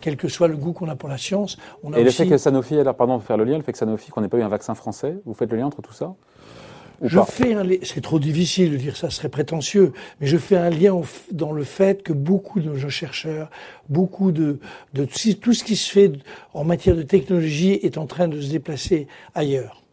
quel 0.00 0.16
que 0.16 0.28
soit 0.28 0.48
le 0.48 0.56
goût 0.56 0.72
qu'on 0.72 0.88
a 0.88 0.96
pour 0.96 1.08
la 1.08 1.18
science. 1.18 1.56
On 1.82 1.92
a 1.92 1.98
Et 1.98 2.04
le 2.04 2.10
fait 2.10 2.26
que 2.26 2.36
Sanofi, 2.36 2.78
alors 2.78 2.96
pardon 2.96 3.18
faire 3.20 3.36
le 3.36 3.44
lien, 3.44 3.56
le 3.56 3.62
fait 3.62 3.72
que 3.72 3.78
Sanofi, 3.78 4.10
qu'on 4.10 4.20
n'ait 4.20 4.28
pas 4.28 4.38
eu 4.38 4.42
un 4.42 4.48
vaccin 4.48 4.74
français, 4.74 5.16
vous 5.24 5.34
faites 5.34 5.50
le 5.50 5.56
lien 5.56 5.66
entre 5.66 5.82
tout 5.82 5.92
ça 5.92 6.14
je 7.02 7.20
fais 7.20 7.54
un 7.54 7.64
c'est 7.82 8.00
trop 8.00 8.18
difficile 8.18 8.72
de 8.72 8.76
dire 8.76 8.96
ça, 8.96 9.10
ce 9.10 9.16
serait 9.16 9.28
prétentieux, 9.28 9.92
mais 10.20 10.26
je 10.26 10.38
fais 10.38 10.56
un 10.56 10.70
lien 10.70 10.98
dans 11.30 11.52
le 11.52 11.64
fait 11.64 12.02
que 12.02 12.12
beaucoup 12.12 12.60
de 12.60 12.70
nos 12.70 12.88
chercheurs, 12.88 13.50
beaucoup 13.88 14.32
de, 14.32 14.58
de 14.94 15.04
tout 15.04 15.52
ce 15.52 15.64
qui 15.64 15.76
se 15.76 15.90
fait 15.90 16.12
en 16.54 16.64
matière 16.64 16.96
de 16.96 17.02
technologie 17.02 17.72
est 17.72 17.98
en 17.98 18.06
train 18.06 18.28
de 18.28 18.40
se 18.40 18.50
déplacer 18.50 19.08
ailleurs. 19.34 19.85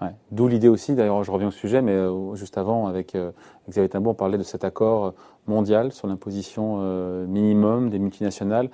Ouais. 0.00 0.08
D'où 0.30 0.48
l'idée 0.48 0.68
aussi, 0.68 0.94
d'ailleurs 0.94 1.22
je 1.24 1.30
reviens 1.30 1.48
au 1.48 1.52
sujet, 1.52 1.82
mais 1.82 1.92
euh, 1.92 2.34
juste 2.34 2.56
avant 2.56 2.86
avec 2.86 3.14
euh, 3.14 3.32
Xavier 3.68 3.88
Timbo, 3.88 4.10
on 4.10 4.14
parlait 4.14 4.38
de 4.38 4.42
cet 4.42 4.64
accord 4.64 5.14
mondial 5.46 5.92
sur 5.92 6.08
l'imposition 6.08 6.78
euh, 6.80 7.26
minimum 7.26 7.90
des 7.90 7.98
multinationales. 7.98 8.70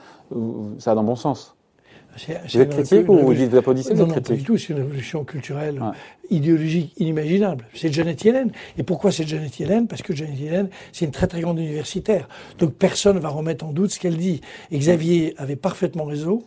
Ça 0.78 0.92
va 0.92 0.94
dans 0.94 1.04
bon 1.04 1.16
sens? 1.16 1.56
Vous 2.48 2.60
êtes 2.60 2.70
critique 2.70 3.08
ou 3.08 3.18
vous 3.18 3.34
dites 3.34 3.50
vous 3.50 3.58
applaudissez 3.58 3.92
Non, 3.92 4.06
non, 4.06 4.14
pas 4.14 4.20
du 4.20 4.42
tout. 4.42 4.56
C'est 4.56 4.72
une 4.72 4.78
révolution 4.78 5.24
culturelle, 5.24 5.82
idéologique 6.30 6.94
inimaginable. 6.96 7.66
C'est 7.74 7.92
Janet 7.92 8.24
Yellen. 8.24 8.52
Et 8.78 8.82
pourquoi 8.84 9.12
c'est 9.12 9.26
Janet 9.26 9.58
Yellen? 9.58 9.86
Parce 9.86 10.00
que 10.00 10.14
Janet 10.14 10.38
Yellen, 10.38 10.68
c'est 10.92 11.04
une 11.04 11.10
très 11.10 11.26
très 11.26 11.42
grande 11.42 11.58
universitaire. 11.58 12.26
Donc 12.58 12.72
personne 12.72 13.16
ne 13.16 13.20
va 13.20 13.28
remettre 13.28 13.66
en 13.66 13.72
doute 13.72 13.90
ce 13.90 14.00
qu'elle 14.00 14.16
dit. 14.16 14.40
Et 14.70 14.78
Xavier 14.78 15.34
avait 15.36 15.56
parfaitement 15.56 16.04
raison 16.04 16.42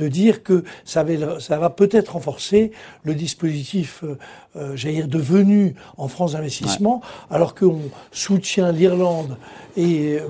de 0.00 0.08
dire 0.08 0.42
que 0.42 0.64
ça, 0.84 1.04
ça 1.38 1.58
va 1.58 1.70
peut-être 1.70 2.14
renforcer 2.14 2.72
le 3.04 3.14
dispositif, 3.14 4.02
euh, 4.02 4.18
euh, 4.56 4.72
j'allais 4.74 4.96
dire, 4.96 5.08
devenu 5.08 5.74
en 5.96 6.08
France 6.08 6.32
d'investissement, 6.32 7.02
alors 7.30 7.54
qu'on 7.54 7.80
soutient 8.10 8.72
l'Irlande 8.72 9.36
et 9.76 10.18
euh, 10.18 10.26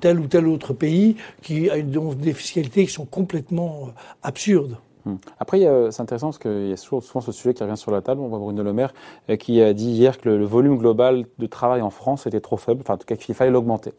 tel 0.00 0.18
ou 0.18 0.26
tel 0.26 0.48
autre 0.48 0.72
pays 0.72 1.16
qui 1.42 1.70
a 1.70 1.76
une, 1.76 2.14
des 2.14 2.32
fiscalités 2.32 2.86
qui 2.86 2.92
sont 2.92 3.04
complètement 3.04 3.88
euh, 3.88 3.90
absurdes. 4.22 4.76
Hmm. 5.04 5.16
Après, 5.38 5.60
c'est 5.90 6.02
intéressant 6.02 6.28
parce 6.28 6.38
qu'il 6.38 6.68
y 6.68 6.72
a 6.72 6.76
souvent, 6.76 7.20
ce 7.20 7.32
sujet 7.32 7.54
qui 7.54 7.62
revient 7.62 7.76
sur 7.76 7.90
la 7.90 8.02
table. 8.02 8.20
On 8.20 8.28
voit 8.28 8.38
Bruno 8.38 8.62
Le 8.62 8.74
Maire 8.74 8.92
qui 9.38 9.62
a 9.62 9.72
dit 9.72 9.90
hier 9.90 10.18
que 10.20 10.28
le, 10.28 10.44
volume 10.44 10.76
global 10.76 11.24
de 11.38 11.46
travail 11.46 11.80
en 11.80 11.88
France 11.88 12.26
était 12.26 12.40
trop 12.40 12.58
faible, 12.58 12.82
enfin 12.82 12.94
en 12.94 12.98
tout 12.98 13.06
cas 13.06 13.16
qu'il 13.16 13.34
fallait 13.34 13.50
l'augmenter. 13.50 13.92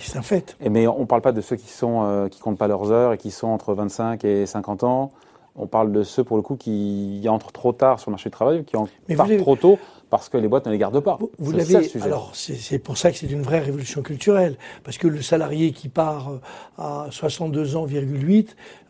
C'est 0.00 0.18
un 0.18 0.22
fait. 0.22 0.56
Et 0.60 0.68
mais 0.68 0.86
on 0.86 1.00
ne 1.00 1.04
parle 1.04 1.22
pas 1.22 1.32
de 1.32 1.40
ceux 1.40 1.56
qui 1.56 1.68
sont 1.68 2.02
euh, 2.04 2.28
qui 2.28 2.40
comptent 2.40 2.58
pas 2.58 2.68
leurs 2.68 2.90
heures 2.90 3.12
et 3.12 3.18
qui 3.18 3.30
sont 3.30 3.48
entre 3.48 3.74
25 3.74 4.24
et 4.24 4.46
50 4.46 4.84
ans. 4.84 5.10
On 5.56 5.66
parle 5.66 5.90
de 5.90 6.02
ceux 6.04 6.22
pour 6.22 6.36
le 6.36 6.42
coup 6.42 6.56
qui 6.56 7.24
entrent 7.28 7.52
trop 7.52 7.72
tard 7.72 7.98
sur 7.98 8.10
le 8.10 8.12
marché 8.12 8.28
du 8.28 8.34
travail, 8.34 8.64
qui 8.64 8.76
en 8.76 8.88
partent 9.16 9.36
trop 9.38 9.56
tôt 9.56 9.78
parce 10.10 10.28
que 10.28 10.36
les 10.36 10.48
boîtes 10.48 10.66
ne 10.66 10.72
les 10.72 10.78
gardent 10.78 11.00
pas. 11.00 11.18
Vous, 11.38 11.52
l'avez. 11.52 11.90
Alors 12.02 12.32
c'est 12.34 12.78
pour 12.78 12.96
ça 12.96 13.10
que 13.10 13.18
c'est 13.18 13.30
une 13.30 13.42
vraie 13.42 13.60
révolution 13.60 14.02
culturelle, 14.02 14.56
parce 14.84 14.98
que 14.98 15.06
le 15.06 15.22
salarié 15.22 15.72
qui 15.72 15.88
part 15.88 16.30
euh, 16.30 16.40
à 16.78 17.06
62 17.10 17.76
ans, 17.76 17.86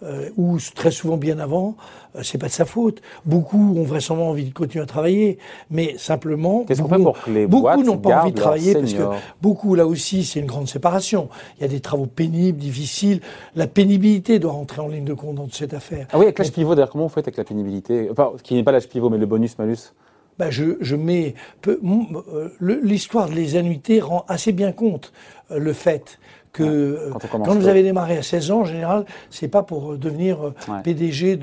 euh, 0.03 0.31
ou 0.37 0.59
très 0.75 0.91
souvent 0.91 1.17
bien 1.17 1.39
avant, 1.39 1.77
euh, 2.15 2.21
c'est 2.23 2.39
pas 2.39 2.47
de 2.47 2.53
sa 2.53 2.65
faute. 2.65 3.03
Beaucoup 3.25 3.75
ont 3.77 3.83
vraisemblablement 3.83 4.31
envie 4.31 4.45
de 4.45 4.55
continuer 4.55 4.83
à 4.83 4.87
travailler, 4.87 5.39
mais 5.71 5.97
simplement 5.99 6.65
Qu'est-ce 6.65 6.83
qu'on 6.83 6.89
fait 6.89 7.03
pour 7.03 7.21
que 7.21 7.31
les 7.31 7.47
beaucoup 7.47 7.83
n'ont 7.83 7.99
pas 7.99 8.23
envie 8.23 8.33
de 8.33 8.37
travailler 8.37 8.75
parce 8.75 8.93
que 8.93 9.03
beaucoup 9.43 9.75
là 9.75 9.87
aussi 9.87 10.25
c'est 10.25 10.41
une 10.41 10.47
grande 10.47 10.69
séparation. 10.69 11.29
Il 11.59 11.63
y 11.63 11.65
a 11.65 11.69
des 11.69 11.81
travaux 11.81 12.07
pénibles, 12.07 12.59
difficiles. 12.59 13.21
La 13.57 13.67
pénibilité 13.67 14.39
doit 14.39 14.53
rentrer 14.53 14.81
en 14.81 14.89
ligne 14.89 15.05
de 15.05 15.15
compte 15.15 15.37
dans 15.37 15.49
cette 15.51 15.75
affaire. 15.75 16.07
Ah 16.13 16.19
oui, 16.19 16.25
avec 16.25 16.39
l'âge 16.39 16.53
pivot, 16.53 16.75
d'ailleurs, 16.75 16.91
comment 16.91 17.05
vous 17.05 17.13
faites 17.13 17.27
avec 17.27 17.37
la 17.37 17.45
pénibilité? 17.45 18.09
Enfin, 18.11 18.33
qui 18.43 18.55
n'est 18.55 18.63
pas 18.63 18.73
l'âge 18.73 18.89
pivot, 18.89 19.11
mais 19.11 19.19
le 19.19 19.27
bonus 19.27 19.59
malus 19.59 19.93
ben 20.39 20.51
je, 20.51 20.77
je, 20.81 20.97
mets 20.97 21.35
euh, 21.67 22.51
l'histoire 22.61 23.29
des 23.29 23.57
annuités 23.57 24.01
rend 24.01 24.25
assez 24.29 24.53
bien 24.53 24.73
compte 24.73 25.13
euh, 25.51 25.59
le 25.59 25.73
fait 25.73 26.19
que 26.53 26.63
euh, 26.63 27.11
quand, 27.31 27.55
vous 27.55 27.69
avez 27.69 27.83
démarré 27.83 28.17
à 28.17 28.23
16 28.23 28.51
ans, 28.51 28.61
en 28.61 28.65
général, 28.65 29.05
c'est 29.31 29.49
pas 29.49 29.63
pour 29.63 29.99
devenir 29.99 30.55
PDG 30.83 31.39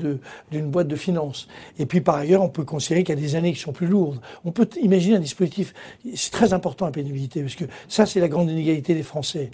d'une 0.50 0.70
boîte 0.70 0.88
de 0.88 0.96
finances. 0.96 1.46
Et 1.78 1.86
puis 1.86 2.00
par 2.00 2.16
ailleurs, 2.16 2.42
on 2.42 2.48
peut 2.48 2.64
considérer 2.64 3.04
qu'il 3.04 3.14
y 3.14 3.18
a 3.18 3.20
des 3.20 3.36
années 3.36 3.52
qui 3.52 3.60
sont 3.60 3.72
plus 3.72 3.86
lourdes. 3.86 4.20
On 4.44 4.52
peut 4.52 4.68
imaginer 4.82 5.16
un 5.16 5.20
dispositif. 5.20 5.74
C'est 6.14 6.32
très 6.32 6.52
important 6.52 6.86
la 6.86 6.92
pénibilité 6.92 7.40
parce 7.42 7.54
que 7.54 7.64
ça, 7.88 8.04
c'est 8.06 8.20
la 8.20 8.28
grande 8.28 8.50
inégalité 8.50 8.94
des 8.94 9.04
Français. 9.04 9.50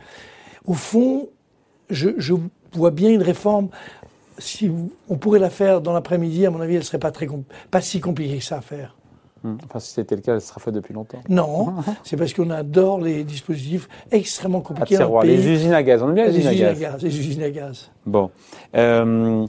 Au 0.64 0.75
fond, 0.75 1.28
je, 1.90 2.11
je 2.16 2.34
vois 2.72 2.90
bien 2.90 3.11
une 3.11 3.22
réforme 3.22 3.68
si 4.38 4.70
on 5.08 5.16
pourrait 5.16 5.38
la 5.38 5.50
faire 5.50 5.80
dans 5.80 5.92
l'après-midi, 5.92 6.46
à 6.46 6.50
mon 6.50 6.61
avis, 6.61 6.76
elle 6.76 6.84
serait 6.84 6.99
pas 6.99 7.12
très 7.12 7.28
pas 7.70 7.80
si 7.80 8.00
compliquée 8.00 8.38
que 8.38 8.44
ça 8.44 8.58
à 8.58 8.61
faire. 8.61 8.96
Hmm. 9.44 9.56
Enfin, 9.64 9.80
si 9.80 9.92
c'était 9.92 10.14
le 10.14 10.20
cas, 10.20 10.38
ça 10.38 10.49
sera 10.49 10.61
fait 10.61 10.72
depuis 10.72 10.94
longtemps. 10.94 11.20
Non, 11.28 11.75
c'est 12.04 12.16
parce 12.16 12.32
qu'on 12.32 12.50
adore 12.50 13.00
les 13.00 13.25
dispositifs 13.25 13.88
extrêmement 14.11 14.61
compliqués. 14.61 14.99
les 15.25 15.49
usines 15.49 15.72
à 15.72 15.82
gaz, 15.82 16.02
on 16.02 16.08
aime 16.08 16.14
bien 16.14 16.26
les, 16.26 16.38
usines, 16.38 16.64
à, 16.64 16.75
gaz. 16.75 17.02
Les 17.02 17.18
usines 17.18 17.42
à 17.42 17.50
gaz. 17.50 17.90
Bon. 18.06 18.30
Euh, 18.76 19.46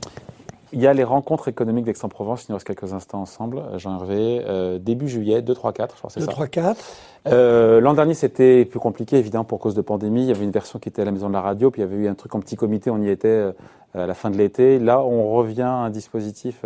il 0.73 0.81
y 0.81 0.87
a 0.87 0.93
les 0.93 1.03
rencontres 1.03 1.49
économiques 1.49 1.85
d'Aix-en-Provence, 1.85 2.45
il 2.45 2.51
nous 2.51 2.55
reste 2.55 2.65
quelques 2.65 2.93
instants 2.93 3.21
ensemble, 3.21 3.61
Jean-Hervé, 3.77 4.41
euh, 4.47 4.79
début 4.79 5.07
juillet, 5.07 5.43
2, 5.43 5.53
3, 5.53 5.71
4, 5.71 5.93
je 5.93 5.99
crois 5.99 6.09
c'est 6.09 6.19
ça 6.21 6.25
2, 6.25 6.31
3, 6.31 6.47
4. 6.47 6.83
Euh, 7.27 7.79
L'an 7.79 7.93
dernier, 7.93 8.15
c'était 8.15 8.65
plus 8.65 8.79
compliqué, 8.79 9.17
évidemment, 9.17 9.43
pour 9.43 9.59
cause 9.59 9.75
de 9.75 9.81
pandémie. 9.81 10.23
Il 10.23 10.27
y 10.27 10.31
avait 10.31 10.43
une 10.43 10.51
version 10.51 10.79
qui 10.79 10.89
était 10.89 11.03
à 11.03 11.05
la 11.05 11.11
maison 11.11 11.27
de 11.27 11.33
la 11.33 11.41
radio, 11.41 11.69
puis 11.69 11.83
il 11.83 11.85
y 11.85 11.87
avait 11.87 11.95
eu 11.95 12.07
un 12.07 12.15
truc 12.15 12.33
en 12.33 12.39
petit 12.39 12.55
comité, 12.55 12.89
on 12.89 12.99
y 13.03 13.09
était 13.09 13.27
euh, 13.27 13.51
à 13.93 14.07
la 14.07 14.15
fin 14.15 14.31
de 14.31 14.37
l'été. 14.37 14.79
Là, 14.79 15.03
on 15.03 15.31
revient 15.31 15.61
à 15.61 15.73
un 15.73 15.89
dispositif 15.91 16.65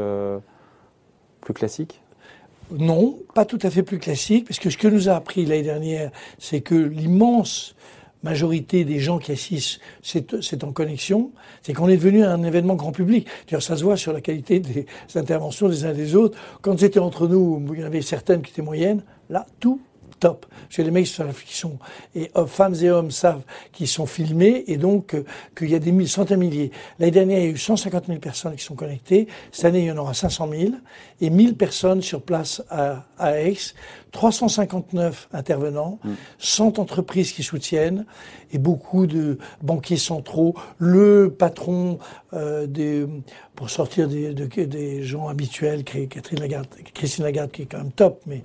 plus 1.41 1.53
classique 1.53 2.01
non, 2.71 3.17
pas 3.33 3.45
tout 3.45 3.59
à 3.61 3.69
fait 3.69 3.83
plus 3.83 3.99
classique, 3.99 4.45
parce 4.47 4.59
que 4.59 4.69
ce 4.69 4.77
que 4.77 4.87
nous 4.87 5.09
a 5.09 5.13
appris 5.13 5.45
l'année 5.45 5.63
dernière, 5.63 6.11
c'est 6.37 6.61
que 6.61 6.75
l'immense 6.75 7.75
majorité 8.23 8.83
des 8.83 8.99
gens 8.99 9.19
qui 9.19 9.31
assistent, 9.31 9.79
c'est 10.01 10.63
en 10.63 10.71
connexion, 10.71 11.31
c'est 11.61 11.73
qu'on 11.73 11.87
est 11.87 11.97
devenu 11.97 12.23
un 12.23 12.43
événement 12.43 12.75
grand 12.75 12.91
public. 12.91 13.27
Ça 13.59 13.77
se 13.77 13.83
voit 13.83 13.95
sur 13.95 14.11
la 14.11 14.21
qualité 14.21 14.59
des 14.59 14.85
interventions 15.15 15.69
des 15.69 15.85
uns 15.85 15.93
des 15.93 16.15
autres. 16.15 16.37
Quand 16.61 16.77
c'était 16.79 16.99
entre 16.99 17.27
nous, 17.27 17.63
il 17.73 17.79
y 17.79 17.83
en 17.83 17.87
avait 17.87 18.01
certaines 18.01 18.41
qui 18.41 18.51
étaient 18.51 18.61
moyennes, 18.61 19.03
là, 19.29 19.45
tout 19.59 19.79
top. 20.19 20.45
Parce 20.49 20.77
que 20.77 20.81
les 20.81 20.91
mecs 20.91 21.05
qui 21.05 21.11
sont 21.11 21.23
la 21.23 21.33
fiction, 21.33 21.79
et 22.15 22.31
euh, 22.35 22.45
femmes 22.45 22.75
et 22.81 22.89
hommes 22.89 23.11
savent 23.11 23.43
qu'ils 23.71 23.87
sont 23.87 24.05
filmés, 24.05 24.63
et 24.67 24.77
donc 24.77 25.13
euh, 25.13 25.23
qu'il 25.55 25.69
y 25.69 25.75
a 25.75 25.79
des 25.79 25.91
mille, 25.91 26.09
centaines 26.09 26.39
de 26.39 26.45
milliers. 26.45 26.71
L'année 26.99 27.11
dernière, 27.11 27.39
il 27.39 27.45
y 27.45 27.47
a 27.47 27.51
eu 27.51 27.57
150 27.57 28.07
000 28.07 28.19
personnes 28.19 28.55
qui 28.55 28.63
sont 28.63 28.75
connectées. 28.75 29.27
Cette 29.51 29.65
année, 29.65 29.79
il 29.79 29.85
y 29.85 29.91
en 29.91 29.97
aura 29.97 30.13
500 30.13 30.49
000, 30.49 30.71
et 31.21 31.29
1000 31.29 31.55
personnes 31.55 32.01
sur 32.01 32.21
place 32.21 32.63
à, 32.69 33.05
à 33.17 33.39
Aix. 33.39 33.57
359 34.11 35.29
intervenants, 35.33 35.99
100 36.39 36.77
mm. 36.77 36.81
entreprises 36.81 37.31
qui 37.33 37.43
soutiennent 37.43 38.05
et 38.51 38.57
beaucoup 38.57 39.05
de 39.05 39.37
banquiers 39.61 39.97
centraux. 39.97 40.55
Le 40.77 41.29
patron 41.29 41.99
euh, 42.33 42.65
des, 42.65 43.05
pour 43.55 43.69
sortir 43.69 44.07
des, 44.07 44.33
des 44.33 45.03
gens 45.03 45.27
habituels, 45.27 45.83
Catherine 45.83 46.39
Lagarde, 46.39 46.67
Christine 46.93 47.25
Lagarde 47.25 47.51
qui 47.51 47.63
est 47.63 47.65
quand 47.65 47.79
même 47.79 47.91
top, 47.91 48.21
mais 48.25 48.43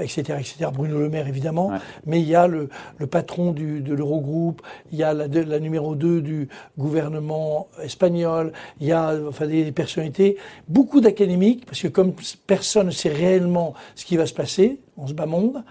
etc., 0.00 0.38
etc. 0.40 0.70
Bruno 0.72 0.98
Le 0.98 1.08
Maire 1.12 1.28
évidemment. 1.28 1.72
Mais 2.06 2.20
il 2.20 2.28
y 2.28 2.34
a 2.34 2.46
le, 2.46 2.68
le 2.98 3.06
patron 3.06 3.52
du, 3.52 3.80
de 3.80 3.94
l'Eurogroupe, 3.94 4.62
il 4.90 4.98
y 4.98 5.02
a 5.02 5.12
la, 5.14 5.26
la 5.28 5.60
numéro 5.60 5.94
2 5.94 6.20
du 6.20 6.48
gouvernement 6.78 7.68
espagnol, 7.82 8.52
il 8.80 8.88
y 8.88 8.92
a 8.92 9.14
enfin 9.28 9.46
des 9.46 9.70
personnalités, 9.72 10.36
beaucoup 10.68 11.00
d'académiques 11.00 11.66
parce 11.66 11.80
que 11.80 11.88
comme 11.88 12.14
personne 12.46 12.86
ne 12.86 12.90
sait 12.90 13.10
réellement 13.10 13.74
ce 13.94 14.04
qui 14.04 14.16
va 14.16 14.26
se 14.26 14.34
passer, 14.34 14.80
on 14.96 15.06
se 15.06 15.14
bat 15.14 15.26
monde. 15.26 15.62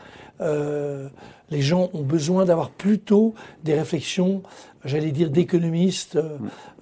Euh, 0.42 1.10
les 1.51 1.62
gens 1.62 1.89
ont 1.93 2.01
besoin 2.01 2.46
d'avoir 2.46 2.70
plutôt 2.70 3.34
des 3.63 3.74
réflexions, 3.74 4.41
j'allais 4.86 5.12
dire, 5.12 5.29
d'économistes 5.29 6.15
euh, 6.15 6.38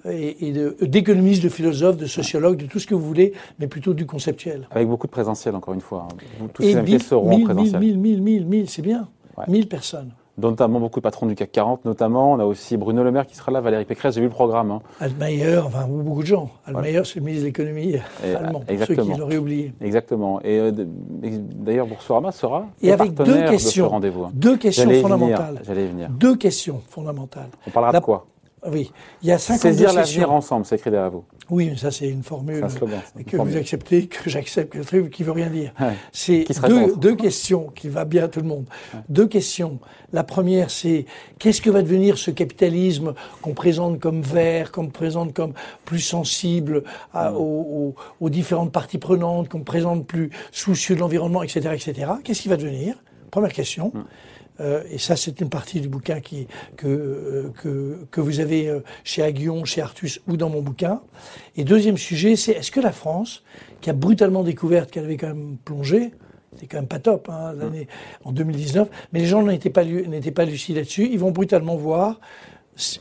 et, 0.08 0.54
d'économistes, 0.86 1.42
de, 1.42 1.48
philosophes, 1.48 1.96
de 1.96 2.06
sociologues, 2.06 2.56
de 2.56 2.66
tout 2.66 2.78
ce 2.78 2.86
que 2.86 2.94
vous 2.94 3.04
voulez, 3.04 3.34
mais 3.58 3.66
plutôt 3.66 3.92
du 3.92 4.06
conceptuel. 4.06 4.66
Avec 4.70 4.88
beaucoup 4.88 5.06
de 5.06 5.12
présentiel, 5.12 5.54
encore 5.54 5.74
une 5.74 5.80
fois. 5.80 6.08
Hein. 6.10 6.46
Tous 6.54 6.62
ces 6.62 6.76
invités 6.76 7.00
seront 7.00 7.28
mille, 7.28 7.44
présentiels. 7.44 7.80
Mille, 7.80 7.98
mille, 7.98 8.22
mille, 8.22 8.46
mille, 8.46 8.70
c'est 8.70 8.82
bien. 8.82 9.08
Mille 9.48 9.68
personnes 9.68 10.12
notamment 10.48 10.80
beaucoup 10.80 11.00
de 11.00 11.02
patrons 11.02 11.26
du 11.26 11.34
CAC 11.34 11.52
40, 11.52 11.84
notamment. 11.84 12.32
On 12.32 12.38
a 12.38 12.44
aussi 12.44 12.76
Bruno 12.76 13.02
Le 13.02 13.10
Maire 13.10 13.26
qui 13.26 13.36
sera 13.36 13.52
là, 13.52 13.60
Valérie 13.60 13.84
Pécresse, 13.84 14.14
j'ai 14.14 14.20
vu 14.20 14.26
le 14.26 14.32
programme. 14.32 14.70
Hein. 14.70 14.80
Altmaier, 15.00 15.58
enfin 15.58 15.86
beaucoup 15.86 16.22
de 16.22 16.26
gens. 16.26 16.50
Altmaier, 16.66 17.02
c'est 17.04 17.16
le 17.16 17.22
ministre 17.22 17.42
de 17.42 17.48
l'économie 17.48 17.96
allemand, 18.22 18.62
exactement. 18.68 19.04
ceux 19.04 19.12
qui 19.12 19.18
l'auraient 19.18 19.36
oublié. 19.36 19.72
Exactement. 19.80 20.40
Et 20.42 20.58
euh, 20.58 20.72
d'ailleurs, 20.74 21.86
Boursorama 21.86 22.32
sera 22.32 22.66
Et 22.82 22.92
avec 22.92 23.14
deux 23.14 23.42
questions, 23.44 23.84
de 23.84 23.88
ce 23.88 23.94
rendez-vous. 23.94 24.24
Hein. 24.24 24.30
Deux 24.34 24.56
questions 24.56 24.90
fondamentales. 25.02 25.60
J'allais 25.64 25.86
venir. 25.86 26.08
Deux 26.10 26.36
questions 26.36 26.80
fondamentales. 26.88 27.50
On 27.66 27.70
parlera 27.70 27.92
de 27.92 28.04
quoi? 28.04 28.26
Oui, 28.66 28.92
il 29.22 29.28
y 29.28 29.32
a 29.32 29.38
52 29.38 29.72
Saisir 29.72 29.92
l'avenir 29.92 30.32
ensemble, 30.32 30.66
c'est 30.66 30.76
écrit 30.76 30.90
derrière 30.90 31.10
vous. 31.10 31.24
Oui, 31.48 31.76
ça 31.76 31.90
c'est 31.90 32.08
une 32.08 32.22
formule 32.22 32.64
que 33.26 33.36
vous 33.36 33.56
acceptez, 33.56 34.06
que 34.06 34.30
j'accepte, 34.30 34.76
qui 35.10 35.22
veut 35.22 35.32
rien 35.32 35.48
dire. 35.48 35.72
C'est 36.12 36.44
deux, 36.66 36.94
deux, 36.96 37.16
questions 37.16 37.68
qui 37.74 37.88
va 37.88 38.04
bien 38.04 38.24
à 38.24 38.28
tout 38.28 38.40
le 38.40 38.46
monde. 38.46 38.66
Deux 39.08 39.26
questions. 39.26 39.78
La 40.12 40.24
première, 40.24 40.70
c'est 40.70 41.06
qu'est-ce 41.38 41.60
que 41.60 41.70
va 41.70 41.82
devenir 41.82 42.18
ce 42.18 42.30
capitalisme 42.30 43.14
qu'on 43.42 43.54
présente 43.54 43.98
comme 43.98 44.22
vert, 44.22 44.72
qu'on 44.72 44.88
présente 44.88 45.32
comme 45.32 45.54
plus 45.84 46.00
sensible 46.00 46.84
à, 47.12 47.32
aux, 47.32 47.94
aux, 48.20 48.30
différentes 48.30 48.72
parties 48.72 48.98
prenantes, 48.98 49.48
qu'on 49.48 49.62
présente 49.62 50.06
plus 50.06 50.30
soucieux 50.52 50.94
de 50.94 51.00
l'environnement, 51.00 51.42
etc., 51.42 51.70
etc. 51.72 52.12
Qu'est-ce 52.22 52.42
qui 52.42 52.48
va 52.48 52.56
devenir? 52.56 52.96
Première 53.30 53.52
question. 53.52 53.92
Euh, 54.60 54.82
et 54.90 54.98
ça, 54.98 55.16
c'est 55.16 55.40
une 55.40 55.48
partie 55.48 55.80
du 55.80 55.88
bouquin 55.88 56.20
qui, 56.20 56.46
que, 56.76 56.86
euh, 56.86 57.52
que, 57.62 58.06
que, 58.10 58.20
vous 58.20 58.40
avez 58.40 58.68
euh, 58.68 58.80
chez 59.04 59.22
Aguillon, 59.22 59.64
chez 59.64 59.80
Artus 59.80 60.20
ou 60.28 60.36
dans 60.36 60.50
mon 60.50 60.60
bouquin. 60.60 61.00
Et 61.56 61.64
deuxième 61.64 61.96
sujet, 61.96 62.36
c'est 62.36 62.52
est-ce 62.52 62.70
que 62.70 62.80
la 62.80 62.92
France, 62.92 63.42
qui 63.80 63.90
a 63.90 63.92
brutalement 63.92 64.42
découvert 64.42 64.86
qu'elle 64.86 65.04
avait 65.04 65.16
quand 65.16 65.28
même 65.28 65.56
plongé, 65.64 66.12
c'est 66.58 66.66
quand 66.66 66.78
même 66.78 66.88
pas 66.88 66.98
top, 66.98 67.28
hein, 67.30 67.54
l'année 67.56 67.86
en 68.24 68.32
2019, 68.32 68.88
mais 69.12 69.20
les 69.20 69.26
gens 69.26 69.42
n'étaient 69.42 69.70
pas, 69.70 69.84
n'étaient 69.84 70.30
pas 70.30 70.44
lucides 70.44 70.76
là-dessus, 70.76 71.08
ils 71.10 71.18
vont 71.18 71.30
brutalement 71.30 71.76
voir 71.76 72.20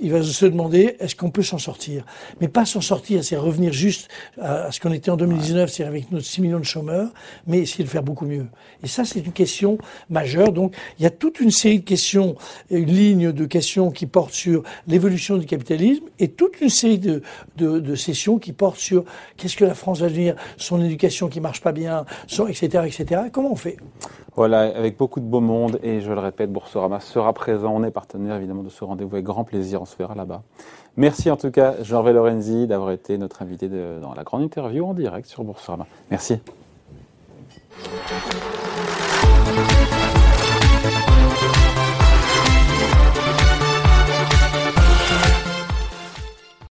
il 0.01 0.11
va 0.11 0.23
se 0.23 0.45
demander 0.45 0.95
est-ce 0.99 1.15
qu'on 1.15 1.31
peut 1.31 1.43
s'en 1.43 1.57
sortir? 1.57 2.05
Mais 2.41 2.47
pas 2.47 2.65
s'en 2.65 2.81
sortir, 2.81 3.23
c'est 3.23 3.35
revenir 3.35 3.73
juste 3.73 4.09
à, 4.41 4.71
ce 4.71 4.79
qu'on 4.79 4.91
était 4.91 5.11
en 5.11 5.17
2019, 5.17 5.71
c'est 5.71 5.83
avec 5.83 6.11
nos 6.11 6.19
6 6.19 6.41
millions 6.41 6.59
de 6.59 6.65
chômeurs, 6.65 7.09
mais 7.47 7.59
essayer 7.59 7.83
de 7.83 7.89
faire 7.89 8.03
beaucoup 8.03 8.25
mieux. 8.25 8.47
Et 8.83 8.87
ça, 8.87 9.05
c'est 9.05 9.19
une 9.19 9.31
question 9.31 9.77
majeure. 10.09 10.51
Donc, 10.51 10.75
il 10.97 11.03
y 11.03 11.05
a 11.05 11.09
toute 11.09 11.39
une 11.39 11.51
série 11.51 11.79
de 11.79 11.85
questions, 11.85 12.35
une 12.69 12.91
ligne 12.91 13.31
de 13.31 13.45
questions 13.45 13.91
qui 13.91 14.05
portent 14.05 14.33
sur 14.33 14.63
l'évolution 14.87 15.37
du 15.37 15.45
capitalisme 15.45 16.05
et 16.19 16.29
toute 16.29 16.61
une 16.61 16.69
série 16.69 16.99
de, 16.99 17.21
de, 17.57 17.79
de 17.79 17.95
sessions 17.95 18.39
qui 18.39 18.53
portent 18.53 18.79
sur 18.79 19.03
qu'est-ce 19.37 19.57
que 19.57 19.65
la 19.65 19.75
France 19.75 19.99
va 19.99 20.09
devenir, 20.09 20.35
son 20.57 20.83
éducation 20.83 21.27
qui 21.27 21.39
marche 21.39 21.61
pas 21.61 21.71
bien, 21.71 22.05
son, 22.27 22.47
etc., 22.47 22.83
etc. 22.85 23.21
Comment 23.31 23.51
on 23.51 23.55
fait? 23.55 23.77
Voilà, 24.39 24.61
avec 24.61 24.95
beaucoup 24.95 25.19
de 25.19 25.25
beau 25.25 25.41
monde, 25.41 25.81
et 25.83 25.99
je 25.99 26.13
le 26.13 26.19
répète, 26.21 26.49
Boursorama 26.49 27.01
sera 27.01 27.33
présent. 27.33 27.73
On 27.75 27.83
est 27.83 27.91
partenaire 27.91 28.37
évidemment 28.37 28.63
de 28.63 28.69
ce 28.69 28.85
rendez-vous 28.85 29.15
avec 29.15 29.25
grand 29.25 29.43
plaisir, 29.43 29.81
on 29.81 29.85
se 29.85 29.97
verra 29.97 30.15
là-bas. 30.15 30.43
Merci 30.95 31.29
en 31.29 31.35
tout 31.35 31.51
cas, 31.51 31.73
Jean-Hervé 31.83 32.13
Lorenzi, 32.13 32.65
d'avoir 32.65 32.91
été 32.91 33.17
notre 33.17 33.41
invité 33.41 33.67
dans 33.67 34.13
la 34.13 34.23
grande 34.23 34.43
interview 34.43 34.85
en 34.85 34.93
direct 34.93 35.27
sur 35.27 35.43
Boursorama. 35.43 35.87
Merci. 36.09 36.39